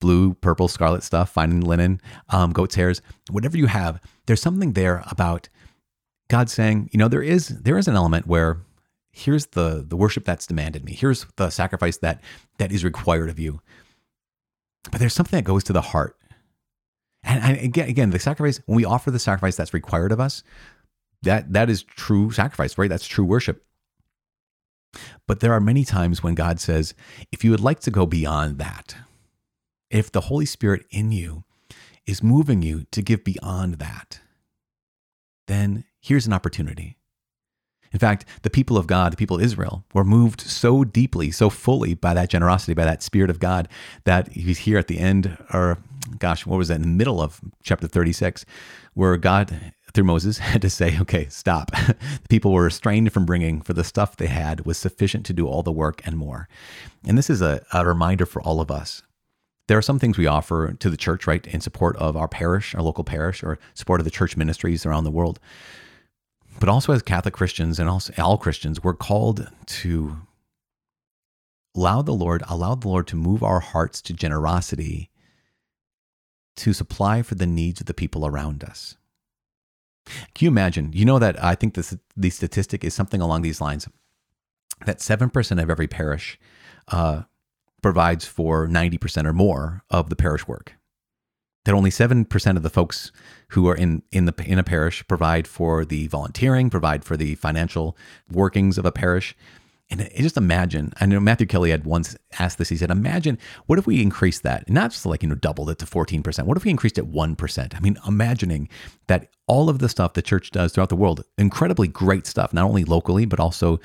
blue, 0.00 0.34
purple, 0.34 0.68
scarlet 0.68 1.02
stuff, 1.02 1.30
fine 1.30 1.60
linen, 1.60 2.00
um, 2.28 2.52
goat's 2.52 2.74
hairs, 2.74 3.00
whatever 3.30 3.56
you 3.56 3.66
have. 3.66 4.00
There's 4.26 4.42
something 4.42 4.72
there 4.72 5.02
about 5.10 5.48
God 6.28 6.50
saying, 6.50 6.90
you 6.92 6.98
know, 6.98 7.08
there 7.08 7.22
is 7.22 7.48
there 7.48 7.78
is 7.78 7.88
an 7.88 7.96
element 7.96 8.26
where 8.26 8.58
here's 9.12 9.46
the 9.46 9.84
the 9.86 9.96
worship 9.96 10.24
that's 10.24 10.46
demanded 10.46 10.84
me. 10.84 10.92
Here's 10.92 11.26
the 11.36 11.50
sacrifice 11.50 11.98
that 11.98 12.20
that 12.58 12.72
is 12.72 12.84
required 12.84 13.30
of 13.30 13.38
you. 13.38 13.60
But 14.90 15.00
there's 15.00 15.14
something 15.14 15.36
that 15.36 15.44
goes 15.44 15.64
to 15.64 15.72
the 15.72 15.80
heart. 15.80 16.16
And, 17.22 17.58
again, 17.58 17.88
again, 17.88 18.10
the 18.10 18.18
sacrifice, 18.18 18.60
when 18.66 18.76
we 18.76 18.84
offer 18.84 19.10
the 19.10 19.18
sacrifice 19.18 19.56
that's 19.56 19.72
required 19.72 20.12
of 20.12 20.20
us, 20.20 20.42
that 21.22 21.54
that 21.54 21.70
is 21.70 21.82
true 21.82 22.30
sacrifice, 22.30 22.76
right? 22.76 22.90
That's 22.90 23.06
true 23.06 23.24
worship. 23.24 23.64
But 25.26 25.40
there 25.40 25.52
are 25.52 25.60
many 25.60 25.84
times 25.84 26.22
when 26.22 26.34
God 26.34 26.60
says, 26.60 26.94
if 27.32 27.42
you 27.42 27.50
would 27.50 27.60
like 27.60 27.80
to 27.80 27.90
go 27.90 28.04
beyond 28.04 28.58
that, 28.58 28.96
if 29.90 30.12
the 30.12 30.22
Holy 30.22 30.44
Spirit 30.44 30.84
in 30.90 31.12
you 31.12 31.44
is 32.06 32.22
moving 32.22 32.62
you 32.62 32.84
to 32.92 33.00
give 33.00 33.24
beyond 33.24 33.76
that, 33.76 34.20
then 35.46 35.84
here's 36.00 36.26
an 36.26 36.32
opportunity. 36.32 36.98
In 37.94 38.00
fact, 38.00 38.26
the 38.42 38.50
people 38.50 38.76
of 38.76 38.86
God, 38.86 39.12
the 39.12 39.16
people 39.16 39.36
of 39.36 39.42
Israel, 39.42 39.84
were 39.94 40.04
moved 40.04 40.40
so 40.40 40.84
deeply, 40.84 41.30
so 41.30 41.48
fully 41.48 41.94
by 41.94 42.12
that 42.12 42.28
generosity, 42.28 42.74
by 42.74 42.84
that 42.84 43.02
Spirit 43.02 43.30
of 43.30 43.38
God, 43.38 43.68
that 44.02 44.32
he's 44.32 44.58
here 44.58 44.78
at 44.78 44.88
the 44.88 44.98
end, 44.98 45.38
or 45.52 45.78
gosh, 46.18 46.44
what 46.44 46.58
was 46.58 46.68
that, 46.68 46.74
in 46.74 46.82
the 46.82 46.88
middle 46.88 47.22
of 47.22 47.40
chapter 47.62 47.86
36, 47.86 48.44
where 48.94 49.16
God, 49.16 49.72
through 49.94 50.04
Moses, 50.04 50.38
had 50.52 50.60
to 50.62 50.70
say, 50.70 50.98
okay, 51.00 51.28
stop. 51.28 51.70
the 51.86 52.28
people 52.28 52.52
were 52.52 52.64
restrained 52.64 53.12
from 53.12 53.24
bringing, 53.24 53.62
for 53.62 53.72
the 53.72 53.84
stuff 53.84 54.16
they 54.16 54.26
had 54.26 54.66
was 54.66 54.76
sufficient 54.76 55.24
to 55.26 55.32
do 55.32 55.46
all 55.46 55.62
the 55.62 55.72
work 55.72 56.02
and 56.04 56.18
more. 56.18 56.48
And 57.06 57.16
this 57.16 57.30
is 57.30 57.40
a, 57.40 57.64
a 57.72 57.86
reminder 57.86 58.26
for 58.26 58.42
all 58.42 58.60
of 58.60 58.72
us 58.72 59.02
there 59.66 59.78
are 59.78 59.82
some 59.82 59.98
things 59.98 60.18
we 60.18 60.26
offer 60.26 60.74
to 60.74 60.90
the 60.90 60.96
church, 60.96 61.26
right, 61.26 61.46
in 61.46 61.60
support 61.60 61.96
of 61.96 62.16
our 62.16 62.28
parish, 62.28 62.74
our 62.74 62.82
local 62.82 63.04
parish, 63.04 63.42
or 63.42 63.58
support 63.72 64.00
of 64.00 64.04
the 64.04 64.10
church 64.10 64.36
ministries 64.36 64.84
around 64.84 65.04
the 65.04 65.10
world. 65.10 65.40
But 66.60 66.68
also, 66.68 66.92
as 66.92 67.02
Catholic 67.02 67.34
Christians 67.34 67.78
and 67.78 67.88
also 67.88 68.12
all 68.18 68.38
Christians, 68.38 68.82
we're 68.82 68.94
called 68.94 69.50
to 69.66 70.16
allow 71.76 72.00
the 72.02 72.12
Lord, 72.12 72.42
allow 72.48 72.74
the 72.74 72.88
Lord 72.88 73.06
to 73.08 73.16
move 73.16 73.42
our 73.42 73.60
hearts 73.60 74.00
to 74.02 74.12
generosity 74.12 75.10
to 76.56 76.72
supply 76.72 77.22
for 77.22 77.34
the 77.34 77.46
needs 77.46 77.80
of 77.80 77.86
the 77.86 77.94
people 77.94 78.26
around 78.26 78.62
us. 78.64 78.96
Can 80.06 80.44
you 80.44 80.48
imagine? 80.48 80.92
You 80.92 81.04
know 81.04 81.18
that 81.18 81.42
I 81.42 81.54
think 81.54 81.74
this 81.74 81.96
the 82.16 82.30
statistic 82.30 82.84
is 82.84 82.94
something 82.94 83.20
along 83.20 83.42
these 83.42 83.60
lines 83.60 83.88
that 84.84 85.00
seven 85.00 85.30
percent 85.30 85.60
of 85.60 85.70
every 85.70 85.88
parish 85.88 86.38
uh, 86.88 87.22
provides 87.82 88.24
for 88.24 88.66
ninety 88.66 88.98
percent 88.98 89.26
or 89.26 89.32
more 89.32 89.82
of 89.90 90.10
the 90.10 90.16
parish 90.16 90.46
work 90.46 90.74
that 91.64 91.74
only 91.74 91.90
7% 91.90 92.56
of 92.56 92.62
the 92.62 92.70
folks 92.70 93.10
who 93.48 93.68
are 93.68 93.74
in, 93.74 94.02
in, 94.12 94.26
the, 94.26 94.34
in 94.46 94.58
a 94.58 94.64
parish 94.64 95.06
provide 95.08 95.46
for 95.46 95.84
the 95.84 96.06
volunteering, 96.08 96.70
provide 96.70 97.04
for 97.04 97.16
the 97.16 97.34
financial 97.36 97.96
workings 98.30 98.78
of 98.78 98.84
a 98.84 98.92
parish. 98.92 99.34
And 99.90 100.08
just 100.16 100.36
imagine, 100.36 100.92
I 101.00 101.06
know 101.06 101.20
Matthew 101.20 101.46
Kelly 101.46 101.70
had 101.70 101.84
once 101.84 102.16
asked 102.38 102.58
this. 102.58 102.70
He 102.70 102.76
said, 102.76 102.90
Imagine 102.90 103.38
what 103.66 103.78
if 103.78 103.86
we 103.86 104.00
increased 104.00 104.42
that, 104.42 104.68
not 104.68 104.92
just 104.92 105.04
like, 105.04 105.22
you 105.22 105.28
know, 105.28 105.34
doubled 105.34 105.68
it 105.70 105.78
to 105.78 105.86
14%. 105.86 106.44
What 106.46 106.56
if 106.56 106.64
we 106.64 106.70
increased 106.70 106.98
it 106.98 107.12
1%? 107.12 107.74
I 107.76 107.80
mean, 107.80 107.98
imagining 108.08 108.68
that 109.08 109.28
all 109.46 109.68
of 109.68 109.80
the 109.80 109.90
stuff 109.90 110.14
the 110.14 110.22
church 110.22 110.50
does 110.50 110.72
throughout 110.72 110.88
the 110.88 110.96
world, 110.96 111.22
incredibly 111.36 111.86
great 111.86 112.26
stuff, 112.26 112.54
not 112.54 112.64
only 112.64 112.84
locally, 112.84 113.26
but 113.26 113.38
also 113.38 113.78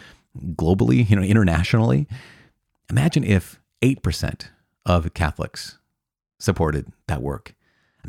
globally, 0.56 1.10
you 1.10 1.16
know, 1.18 1.22
internationally. 1.22 2.08
Imagine 2.90 3.26
if 3.26 3.60
8% 3.82 4.48
of 4.86 5.14
Catholics 5.14 5.78
supported 6.40 6.92
that 7.08 7.22
work. 7.22 7.54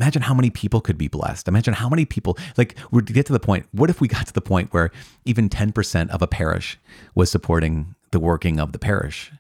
Imagine 0.01 0.23
how 0.23 0.33
many 0.33 0.49
people 0.49 0.81
could 0.81 0.97
be 0.97 1.09
blessed. 1.09 1.47
Imagine 1.47 1.75
how 1.75 1.87
many 1.91 2.07
people, 2.07 2.39
like, 2.57 2.75
we 2.91 3.03
get 3.03 3.27
to 3.27 3.35
the 3.35 3.39
point. 3.39 3.67
What 3.73 3.91
if 3.91 4.01
we 4.01 4.09
got 4.09 4.27
to 4.29 4.33
the 4.33 4.41
point 4.41 4.73
where 4.73 4.91
even 5.27 5.51
10% 5.51 6.09
of 6.09 6.23
a 6.23 6.27
parish 6.27 6.79
was 7.15 7.31
supporting 7.31 7.95
the 8.11 8.19
working 8.19 8.59
of 8.59 8.73
the 8.73 8.79
parish? 8.79 9.31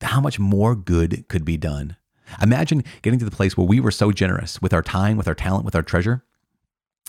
How 0.00 0.22
much 0.22 0.38
more 0.38 0.74
good 0.74 1.28
could 1.28 1.44
be 1.44 1.58
done? 1.58 1.96
Imagine 2.40 2.82
getting 3.02 3.18
to 3.18 3.26
the 3.26 3.30
place 3.30 3.58
where 3.58 3.66
we 3.66 3.78
were 3.78 3.90
so 3.90 4.10
generous 4.10 4.62
with 4.62 4.72
our 4.72 4.80
time, 4.80 5.18
with 5.18 5.28
our 5.28 5.34
talent, 5.34 5.66
with 5.66 5.74
our 5.74 5.82
treasure, 5.82 6.24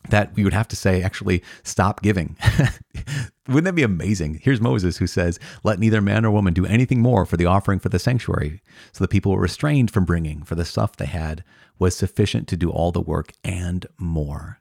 that 0.10 0.36
we 0.36 0.44
would 0.44 0.54
have 0.54 0.68
to 0.70 0.76
say, 0.76 1.02
actually, 1.02 1.44
stop 1.64 2.02
giving. 2.02 2.36
Wouldn't 3.48 3.66
that 3.66 3.76
be 3.76 3.84
amazing? 3.84 4.40
Here's 4.42 4.62
Moses 4.62 4.98
who 4.98 5.08
says, 5.08 5.40
Let 5.64 5.80
neither 5.80 6.02
man 6.02 6.24
nor 6.24 6.32
woman 6.32 6.54
do 6.54 6.66
anything 6.66 7.02
more 7.02 7.26
for 7.26 7.38
the 7.38 7.46
offering 7.46 7.80
for 7.80 7.90
the 7.90 8.00
sanctuary. 8.00 8.62
So 8.92 9.04
the 9.04 9.08
people 9.08 9.32
were 9.32 9.42
restrained 9.42 9.92
from 9.92 10.06
bringing, 10.06 10.44
for 10.44 10.56
the 10.56 10.66
stuff 10.66 10.96
they 10.96 11.06
had 11.06 11.44
was 11.80 11.96
sufficient 11.96 12.48
to 12.48 12.58
do 12.58 12.70
all 12.70 12.92
the 12.92 13.02
work 13.02 13.34
and 13.44 13.86
more. 13.98 14.60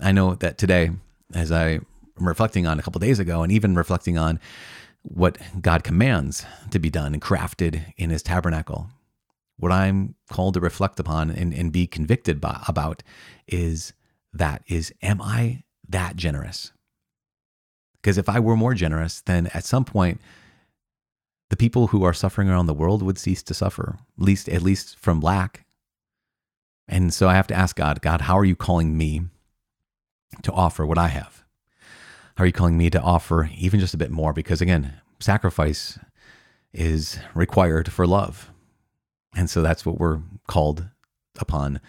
I 0.00 0.12
know 0.12 0.34
that 0.36 0.58
today, 0.58 0.90
as 1.34 1.52
I 1.52 1.68
am 1.68 1.86
reflecting 2.18 2.66
on 2.66 2.78
a 2.78 2.82
couple 2.82 2.98
days 2.98 3.18
ago, 3.18 3.42
and 3.42 3.52
even 3.52 3.74
reflecting 3.74 4.18
on 4.18 4.40
what 5.02 5.38
God 5.60 5.84
commands 5.84 6.44
to 6.70 6.78
be 6.78 6.90
done 6.90 7.12
and 7.12 7.22
crafted 7.22 7.92
in 7.96 8.10
his 8.10 8.22
tabernacle, 8.22 8.88
what 9.58 9.72
I'm 9.72 10.14
called 10.30 10.54
to 10.54 10.60
reflect 10.60 11.00
upon 11.00 11.30
and, 11.30 11.54
and 11.54 11.72
be 11.72 11.86
convicted 11.86 12.40
by, 12.40 12.62
about 12.68 13.02
is 13.46 13.92
that 14.38 14.62
is, 14.66 14.92
am 15.02 15.20
I 15.20 15.64
that 15.88 16.16
generous? 16.16 16.72
Because 17.94 18.18
if 18.18 18.28
I 18.28 18.40
were 18.40 18.56
more 18.56 18.74
generous, 18.74 19.20
then 19.20 19.48
at 19.48 19.64
some 19.64 19.84
point, 19.84 20.20
the 21.50 21.56
people 21.56 21.88
who 21.88 22.04
are 22.04 22.12
suffering 22.12 22.48
around 22.48 22.66
the 22.66 22.74
world 22.74 23.02
would 23.02 23.18
cease 23.18 23.42
to 23.44 23.54
suffer, 23.54 23.98
at 24.18 24.24
least, 24.24 24.48
at 24.48 24.62
least 24.62 24.98
from 24.98 25.20
lack 25.20 25.66
and 26.88 27.12
so 27.12 27.28
I 27.28 27.34
have 27.34 27.46
to 27.48 27.54
ask 27.54 27.76
God, 27.76 28.00
God, 28.00 28.22
how 28.22 28.38
are 28.38 28.44
you 28.44 28.56
calling 28.56 28.96
me 28.96 29.22
to 30.42 30.52
offer 30.52 30.86
what 30.86 30.98
I 30.98 31.08
have? 31.08 31.44
How 32.36 32.44
are 32.44 32.46
you 32.46 32.52
calling 32.52 32.76
me 32.76 32.90
to 32.90 33.00
offer 33.00 33.50
even 33.56 33.80
just 33.80 33.94
a 33.94 33.98
bit 33.98 34.10
more? 34.10 34.32
Because 34.32 34.60
again, 34.60 34.94
sacrifice 35.18 35.98
is 36.72 37.18
required 37.34 37.90
for 37.90 38.06
love. 38.06 38.50
And 39.34 39.50
so 39.50 39.62
that's 39.62 39.84
what 39.84 39.98
we're 39.98 40.20
called 40.46 40.86
upon 41.38 41.80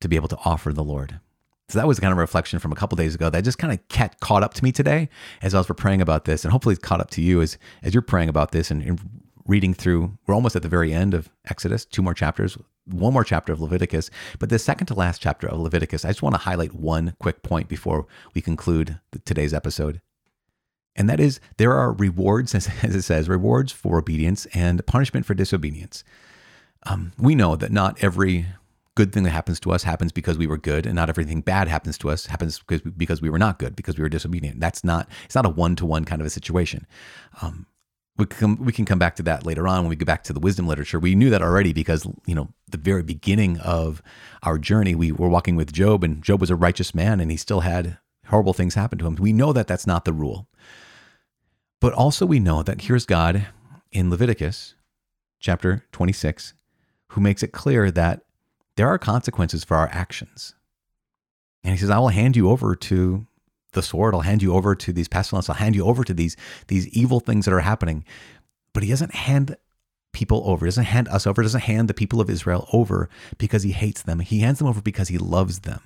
to 0.00 0.08
be 0.08 0.16
able 0.16 0.28
to 0.28 0.38
offer 0.44 0.72
the 0.72 0.84
Lord. 0.84 1.20
So 1.68 1.78
that 1.78 1.86
was 1.86 1.98
kind 1.98 2.12
of 2.12 2.18
reflection 2.18 2.58
from 2.58 2.72
a 2.72 2.76
couple 2.76 2.96
days 2.96 3.14
ago 3.14 3.28
that 3.28 3.42
just 3.42 3.58
kind 3.58 3.72
of 3.72 3.86
kept, 3.88 4.20
caught 4.20 4.44
up 4.44 4.54
to 4.54 4.64
me 4.64 4.70
today 4.70 5.08
as 5.42 5.54
I 5.54 5.58
was 5.58 5.66
praying 5.76 6.00
about 6.00 6.24
this. 6.24 6.44
And 6.44 6.52
hopefully 6.52 6.74
it's 6.74 6.82
caught 6.82 7.00
up 7.00 7.10
to 7.10 7.22
you 7.22 7.40
as, 7.42 7.58
as 7.82 7.92
you're 7.92 8.02
praying 8.02 8.28
about 8.28 8.52
this 8.52 8.70
and, 8.70 8.82
and 8.82 9.00
reading 9.46 9.74
through. 9.74 10.16
We're 10.26 10.34
almost 10.34 10.54
at 10.54 10.62
the 10.62 10.68
very 10.68 10.92
end 10.92 11.12
of 11.12 11.28
Exodus, 11.46 11.84
two 11.84 12.02
more 12.02 12.14
chapters, 12.14 12.56
one 12.84 13.12
more 13.12 13.24
chapter 13.24 13.52
of 13.52 13.60
Leviticus. 13.60 14.10
But 14.38 14.48
the 14.48 14.60
second 14.60 14.86
to 14.88 14.94
last 14.94 15.20
chapter 15.20 15.48
of 15.48 15.58
Leviticus, 15.58 16.04
I 16.04 16.08
just 16.08 16.22
want 16.22 16.34
to 16.34 16.40
highlight 16.40 16.72
one 16.72 17.14
quick 17.18 17.42
point 17.42 17.68
before 17.68 18.06
we 18.32 18.40
conclude 18.40 19.00
today's 19.24 19.54
episode. 19.54 20.00
And 20.94 21.10
that 21.10 21.20
is 21.20 21.40
there 21.58 21.72
are 21.72 21.92
rewards, 21.92 22.54
as, 22.54 22.68
it 22.82 23.02
says, 23.02 23.28
rewards 23.28 23.72
for 23.72 23.98
obedience 23.98 24.46
and 24.54 24.86
punishment 24.86 25.26
for 25.26 25.34
disobedience. 25.34 26.04
Um, 26.84 27.12
we 27.18 27.34
know 27.34 27.56
that 27.56 27.72
not 27.72 28.02
every 28.02 28.46
good 28.96 29.12
thing 29.12 29.22
that 29.22 29.30
happens 29.30 29.60
to 29.60 29.70
us 29.70 29.84
happens 29.84 30.10
because 30.10 30.36
we 30.36 30.46
were 30.48 30.58
good, 30.58 30.86
and 30.86 30.96
not 30.96 31.08
everything 31.08 31.42
bad 31.42 31.68
happens 31.68 31.96
to 31.98 32.10
us 32.10 32.26
happens 32.26 32.58
because, 32.58 32.80
because 32.80 33.22
we 33.22 33.30
were 33.30 33.38
not 33.38 33.58
good, 33.58 33.76
because 33.76 33.96
we 33.96 34.02
were 34.02 34.08
disobedient. 34.08 34.58
That's 34.58 34.82
not, 34.82 35.08
it's 35.24 35.34
not 35.34 35.46
a 35.46 35.50
one 35.50 35.76
to 35.76 35.86
one 35.86 36.04
kind 36.04 36.20
of 36.20 36.26
a 36.26 36.30
situation. 36.30 36.86
Um, 37.42 37.66
we 38.18 38.24
can, 38.24 38.56
we 38.56 38.72
can 38.72 38.86
come 38.86 38.98
back 38.98 39.14
to 39.16 39.22
that 39.24 39.44
later 39.44 39.68
on 39.68 39.82
when 39.82 39.90
we 39.90 39.96
go 39.96 40.06
back 40.06 40.24
to 40.24 40.32
the 40.32 40.40
wisdom 40.40 40.66
literature. 40.66 40.98
We 40.98 41.14
knew 41.14 41.28
that 41.28 41.42
already 41.42 41.74
because, 41.74 42.08
you 42.24 42.34
know, 42.34 42.48
the 42.66 42.78
very 42.78 43.02
beginning 43.02 43.58
of 43.60 44.02
our 44.42 44.58
journey, 44.58 44.94
we 44.94 45.12
were 45.12 45.28
walking 45.28 45.54
with 45.54 45.72
Job, 45.72 46.02
and 46.02 46.22
Job 46.22 46.40
was 46.40 46.50
a 46.50 46.56
righteous 46.56 46.94
man 46.94 47.20
and 47.20 47.30
he 47.30 47.36
still 47.36 47.60
had 47.60 47.98
horrible 48.28 48.54
things 48.54 48.74
happen 48.74 48.98
to 48.98 49.06
him. 49.06 49.16
We 49.16 49.34
know 49.34 49.52
that 49.52 49.66
that's 49.66 49.86
not 49.86 50.06
the 50.06 50.14
rule. 50.14 50.48
But 51.78 51.92
also, 51.92 52.24
we 52.24 52.40
know 52.40 52.62
that 52.62 52.80
here's 52.80 53.04
God 53.04 53.48
in 53.92 54.08
Leviticus 54.08 54.74
chapter 55.38 55.84
26 55.92 56.54
who 57.08 57.20
makes 57.20 57.42
it 57.42 57.52
clear 57.52 57.90
that 57.90 58.22
there 58.76 58.88
are 58.88 58.98
consequences 58.98 59.64
for 59.64 59.76
our 59.76 59.88
actions. 59.92 60.54
And 61.64 61.72
he 61.72 61.78
says, 61.78 61.90
I 61.90 61.98
will 61.98 62.08
hand 62.08 62.36
you 62.36 62.50
over 62.50 62.76
to 62.76 63.26
the 63.72 63.82
sword. 63.82 64.14
I'll 64.14 64.20
hand 64.20 64.42
you 64.42 64.54
over 64.54 64.74
to 64.74 64.92
these 64.92 65.08
pestilence. 65.08 65.48
I'll 65.48 65.56
hand 65.56 65.74
you 65.74 65.84
over 65.84 66.04
to 66.04 66.14
these 66.14 66.36
these 66.68 66.86
evil 66.88 67.20
things 67.20 67.44
that 67.44 67.54
are 67.54 67.60
happening. 67.60 68.04
But 68.72 68.82
he 68.82 68.90
doesn't 68.90 69.14
hand 69.14 69.56
people 70.12 70.42
over. 70.46 70.64
He 70.64 70.68
doesn't 70.68 70.84
hand 70.84 71.08
us 71.08 71.26
over. 71.26 71.42
He 71.42 71.46
doesn't 71.46 71.62
hand 71.62 71.88
the 71.88 71.94
people 71.94 72.20
of 72.20 72.30
Israel 72.30 72.68
over 72.72 73.08
because 73.38 73.62
he 73.62 73.72
hates 73.72 74.02
them. 74.02 74.20
He 74.20 74.40
hands 74.40 74.58
them 74.58 74.68
over 74.68 74.80
because 74.80 75.08
he 75.08 75.18
loves 75.18 75.60
them. 75.60 75.82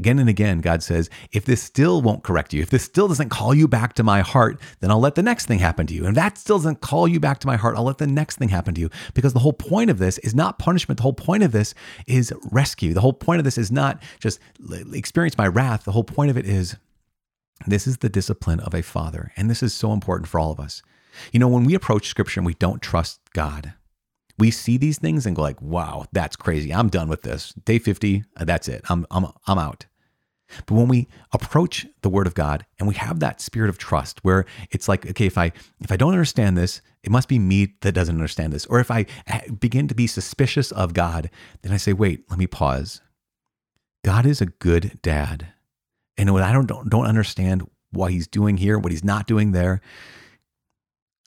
Again 0.00 0.18
and 0.18 0.30
again, 0.30 0.62
God 0.62 0.82
says, 0.82 1.10
if 1.30 1.44
this 1.44 1.62
still 1.62 2.00
won't 2.00 2.22
correct 2.22 2.54
you, 2.54 2.62
if 2.62 2.70
this 2.70 2.82
still 2.82 3.06
doesn't 3.06 3.28
call 3.28 3.52
you 3.54 3.68
back 3.68 3.92
to 3.96 4.02
my 4.02 4.22
heart, 4.22 4.58
then 4.80 4.90
I'll 4.90 4.98
let 4.98 5.14
the 5.14 5.22
next 5.22 5.44
thing 5.44 5.58
happen 5.58 5.86
to 5.88 5.92
you. 5.92 6.06
And 6.06 6.08
if 6.08 6.14
that 6.14 6.38
still 6.38 6.56
doesn't 6.56 6.80
call 6.80 7.06
you 7.06 7.20
back 7.20 7.38
to 7.40 7.46
my 7.46 7.56
heart, 7.56 7.76
I'll 7.76 7.84
let 7.84 7.98
the 7.98 8.06
next 8.06 8.36
thing 8.36 8.48
happen 8.48 8.74
to 8.76 8.80
you. 8.80 8.88
Because 9.12 9.34
the 9.34 9.40
whole 9.40 9.52
point 9.52 9.90
of 9.90 9.98
this 9.98 10.16
is 10.16 10.34
not 10.34 10.58
punishment. 10.58 10.96
The 10.96 11.02
whole 11.02 11.12
point 11.12 11.42
of 11.42 11.52
this 11.52 11.74
is 12.06 12.32
rescue. 12.50 12.94
The 12.94 13.02
whole 13.02 13.12
point 13.12 13.40
of 13.40 13.44
this 13.44 13.58
is 13.58 13.70
not 13.70 14.02
just 14.20 14.40
experience 14.94 15.36
my 15.36 15.48
wrath. 15.48 15.84
The 15.84 15.92
whole 15.92 16.02
point 16.02 16.30
of 16.30 16.38
it 16.38 16.46
is 16.46 16.76
this 17.66 17.86
is 17.86 17.98
the 17.98 18.08
discipline 18.08 18.60
of 18.60 18.72
a 18.72 18.80
father. 18.80 19.32
And 19.36 19.50
this 19.50 19.62
is 19.62 19.74
so 19.74 19.92
important 19.92 20.28
for 20.28 20.40
all 20.40 20.50
of 20.50 20.60
us. 20.60 20.82
You 21.30 21.40
know, 21.40 21.48
when 21.48 21.64
we 21.64 21.74
approach 21.74 22.08
scripture 22.08 22.40
and 22.40 22.46
we 22.46 22.54
don't 22.54 22.80
trust 22.80 23.20
God, 23.34 23.74
we 24.38 24.50
see 24.50 24.78
these 24.78 24.98
things 24.98 25.26
and 25.26 25.36
go 25.36 25.42
like, 25.42 25.60
wow, 25.60 26.06
that's 26.12 26.34
crazy. 26.34 26.72
I'm 26.72 26.88
done 26.88 27.10
with 27.10 27.20
this. 27.20 27.52
Day 27.66 27.78
50, 27.78 28.24
uh, 28.38 28.44
that's 28.46 28.68
it. 28.68 28.82
I'm, 28.88 29.06
I'm, 29.10 29.26
I'm 29.46 29.58
out. 29.58 29.84
But 30.66 30.74
when 30.74 30.88
we 30.88 31.08
approach 31.32 31.86
the 32.02 32.08
word 32.08 32.26
of 32.26 32.34
God 32.34 32.66
and 32.78 32.88
we 32.88 32.94
have 32.94 33.20
that 33.20 33.40
spirit 33.40 33.70
of 33.70 33.78
trust 33.78 34.20
where 34.22 34.44
it's 34.70 34.88
like, 34.88 35.08
okay, 35.10 35.26
if 35.26 35.38
I 35.38 35.52
if 35.80 35.90
I 35.90 35.96
don't 35.96 36.12
understand 36.12 36.56
this, 36.56 36.80
it 37.02 37.10
must 37.10 37.28
be 37.28 37.38
me 37.38 37.74
that 37.80 37.92
doesn't 37.92 38.14
understand 38.14 38.52
this. 38.52 38.66
Or 38.66 38.80
if 38.80 38.90
I 38.90 39.06
begin 39.58 39.88
to 39.88 39.94
be 39.94 40.06
suspicious 40.06 40.70
of 40.72 40.94
God, 40.94 41.30
then 41.62 41.72
I 41.72 41.76
say, 41.76 41.92
wait, 41.92 42.24
let 42.28 42.38
me 42.38 42.46
pause. 42.46 43.00
God 44.04 44.26
is 44.26 44.40
a 44.40 44.46
good 44.46 44.98
dad. 45.02 45.48
And 46.16 46.32
when 46.34 46.42
I 46.42 46.52
don't, 46.52 46.66
don't, 46.66 46.88
don't 46.88 47.06
understand 47.06 47.68
what 47.92 48.12
he's 48.12 48.26
doing 48.26 48.56
here, 48.56 48.78
what 48.78 48.92
he's 48.92 49.04
not 49.04 49.26
doing 49.26 49.52
there, 49.52 49.80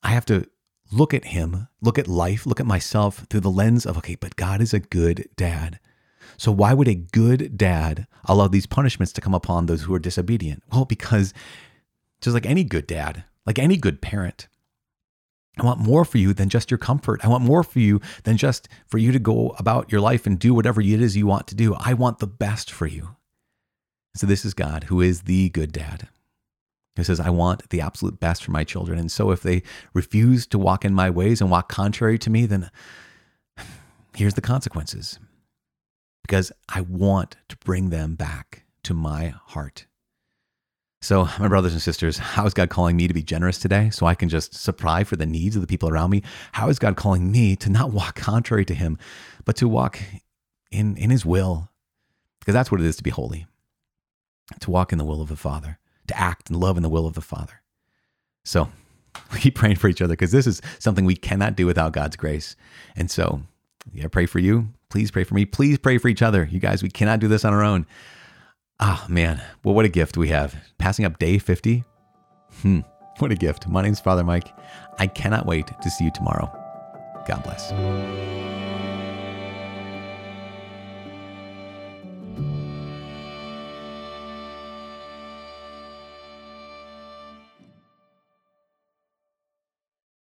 I 0.03 0.09
have 0.09 0.25
to 0.25 0.47
look 0.91 1.13
at 1.13 1.25
him, 1.25 1.67
look 1.81 1.97
at 1.97 2.07
life, 2.07 2.45
look 2.45 2.59
at 2.59 2.65
myself 2.65 3.25
through 3.29 3.39
the 3.39 3.49
lens 3.49 3.85
of, 3.85 3.97
okay, 3.97 4.15
but 4.15 4.35
God 4.35 4.61
is 4.61 4.73
a 4.73 4.79
good 4.79 5.29
dad. 5.35 5.79
So, 6.43 6.51
why 6.51 6.73
would 6.73 6.89
a 6.89 6.95
good 6.95 7.57
dad 7.57 8.05
allow 8.25 8.49
these 8.49 8.65
punishments 8.65 9.13
to 9.13 9.21
come 9.21 9.33
upon 9.33 9.65
those 9.65 9.83
who 9.83 9.93
are 9.93 9.99
disobedient? 9.99 10.61
Well, 10.73 10.83
because 10.83 11.33
just 12.19 12.33
like 12.33 12.45
any 12.45 12.65
good 12.65 12.85
dad, 12.85 13.23
like 13.45 13.57
any 13.57 13.77
good 13.77 14.01
parent, 14.01 14.49
I 15.57 15.63
want 15.63 15.79
more 15.79 16.03
for 16.03 16.17
you 16.17 16.33
than 16.33 16.49
just 16.49 16.69
your 16.69 16.77
comfort. 16.77 17.23
I 17.23 17.29
want 17.29 17.45
more 17.45 17.63
for 17.63 17.79
you 17.79 18.01
than 18.25 18.35
just 18.35 18.67
for 18.87 18.97
you 18.97 19.13
to 19.13 19.19
go 19.19 19.55
about 19.57 19.89
your 19.89 20.01
life 20.01 20.25
and 20.25 20.37
do 20.37 20.53
whatever 20.53 20.81
it 20.81 21.01
is 21.01 21.15
you 21.15 21.25
want 21.25 21.47
to 21.47 21.55
do. 21.55 21.75
I 21.75 21.93
want 21.93 22.19
the 22.19 22.27
best 22.27 22.69
for 22.69 22.87
you. 22.87 23.15
So, 24.13 24.27
this 24.27 24.43
is 24.43 24.53
God 24.53 24.83
who 24.89 24.99
is 24.99 25.21
the 25.21 25.47
good 25.47 25.71
dad. 25.71 26.09
Who 26.97 27.05
says, 27.05 27.21
I 27.21 27.29
want 27.29 27.69
the 27.69 27.79
absolute 27.79 28.19
best 28.19 28.43
for 28.43 28.51
my 28.51 28.65
children. 28.65 28.99
And 28.99 29.09
so, 29.09 29.31
if 29.31 29.43
they 29.43 29.63
refuse 29.93 30.45
to 30.47 30.59
walk 30.59 30.83
in 30.83 30.93
my 30.93 31.09
ways 31.09 31.39
and 31.39 31.49
walk 31.49 31.69
contrary 31.69 32.19
to 32.19 32.29
me, 32.29 32.45
then 32.45 32.69
here's 34.13 34.33
the 34.33 34.41
consequences 34.41 35.19
because 36.23 36.51
I 36.67 36.81
want 36.81 37.35
to 37.49 37.57
bring 37.57 37.89
them 37.89 38.15
back 38.15 38.63
to 38.83 38.93
my 38.93 39.35
heart. 39.45 39.85
So, 41.01 41.27
my 41.37 41.49
brothers 41.49 41.73
and 41.73 41.81
sisters, 41.81 42.17
how 42.17 42.45
is 42.45 42.53
God 42.53 42.69
calling 42.69 42.95
me 42.95 43.09
to 43.09 43.13
be 43.13 43.21
generous 43.21 43.59
today 43.59 43.89
so 43.89 44.05
I 44.05 44.15
can 44.15 44.29
just 44.29 44.55
supply 44.55 45.03
for 45.03 45.17
the 45.17 45.25
needs 45.25 45.55
of 45.57 45.61
the 45.61 45.67
people 45.67 45.89
around 45.89 46.11
me? 46.11 46.23
How 46.53 46.69
is 46.69 46.79
God 46.79 46.95
calling 46.95 47.29
me 47.29 47.57
to 47.57 47.69
not 47.69 47.91
walk 47.91 48.15
contrary 48.15 48.63
to 48.63 48.73
Him, 48.73 48.97
but 49.43 49.57
to 49.57 49.67
walk 49.67 49.99
in, 50.71 50.95
in 50.95 51.09
His 51.09 51.25
will? 51.25 51.69
Because 52.39 52.53
that's 52.53 52.71
what 52.71 52.79
it 52.79 52.87
is 52.87 52.95
to 52.95 53.03
be 53.03 53.09
holy, 53.09 53.45
to 54.61 54.71
walk 54.71 54.93
in 54.93 54.97
the 54.97 55.03
will 55.03 55.21
of 55.21 55.27
the 55.27 55.35
Father, 55.35 55.77
to 56.07 56.17
act 56.17 56.49
and 56.49 56.57
love 56.57 56.77
in 56.77 56.83
the 56.83 56.89
will 56.89 57.05
of 57.05 57.15
the 57.15 57.21
Father. 57.21 57.61
So, 58.45 58.69
we 59.33 59.39
keep 59.39 59.55
praying 59.55 59.75
for 59.75 59.89
each 59.89 60.01
other 60.01 60.13
because 60.13 60.31
this 60.31 60.47
is 60.47 60.61
something 60.79 61.03
we 61.03 61.17
cannot 61.17 61.57
do 61.57 61.65
without 61.65 61.91
God's 61.91 62.15
grace. 62.15 62.55
And 62.95 63.11
so, 63.11 63.41
yeah, 63.91 64.07
pray 64.07 64.25
for 64.25 64.39
you. 64.39 64.69
Please 64.93 65.09
pray 65.09 65.23
for 65.23 65.33
me. 65.33 65.43
Please 65.43 65.79
pray 65.79 65.97
for 65.97 66.07
each 66.07 66.21
other. 66.21 66.47
You 66.51 66.59
guys, 66.59 66.83
we 66.83 66.89
cannot 66.89 67.19
do 67.19 67.27
this 67.27 67.43
on 67.43 67.51
our 67.51 67.63
own. 67.63 67.87
Ah, 68.79 69.03
oh, 69.03 69.11
man. 69.11 69.41
Well, 69.63 69.73
what 69.73 69.85
a 69.85 69.89
gift 69.89 70.17
we 70.17 70.27
have. 70.27 70.55
Passing 70.77 71.03
up 71.03 71.17
day 71.17 71.39
50. 71.39 71.83
Hmm. 72.61 72.81
What 73.17 73.31
a 73.31 73.35
gift. 73.35 73.67
My 73.67 73.81
name's 73.81 73.99
Father 73.99 74.23
Mike. 74.23 74.53
I 74.99 75.07
cannot 75.07 75.47
wait 75.47 75.65
to 75.81 75.89
see 75.89 76.05
you 76.05 76.11
tomorrow. 76.11 76.45
God 77.27 77.41
bless. 77.41 77.71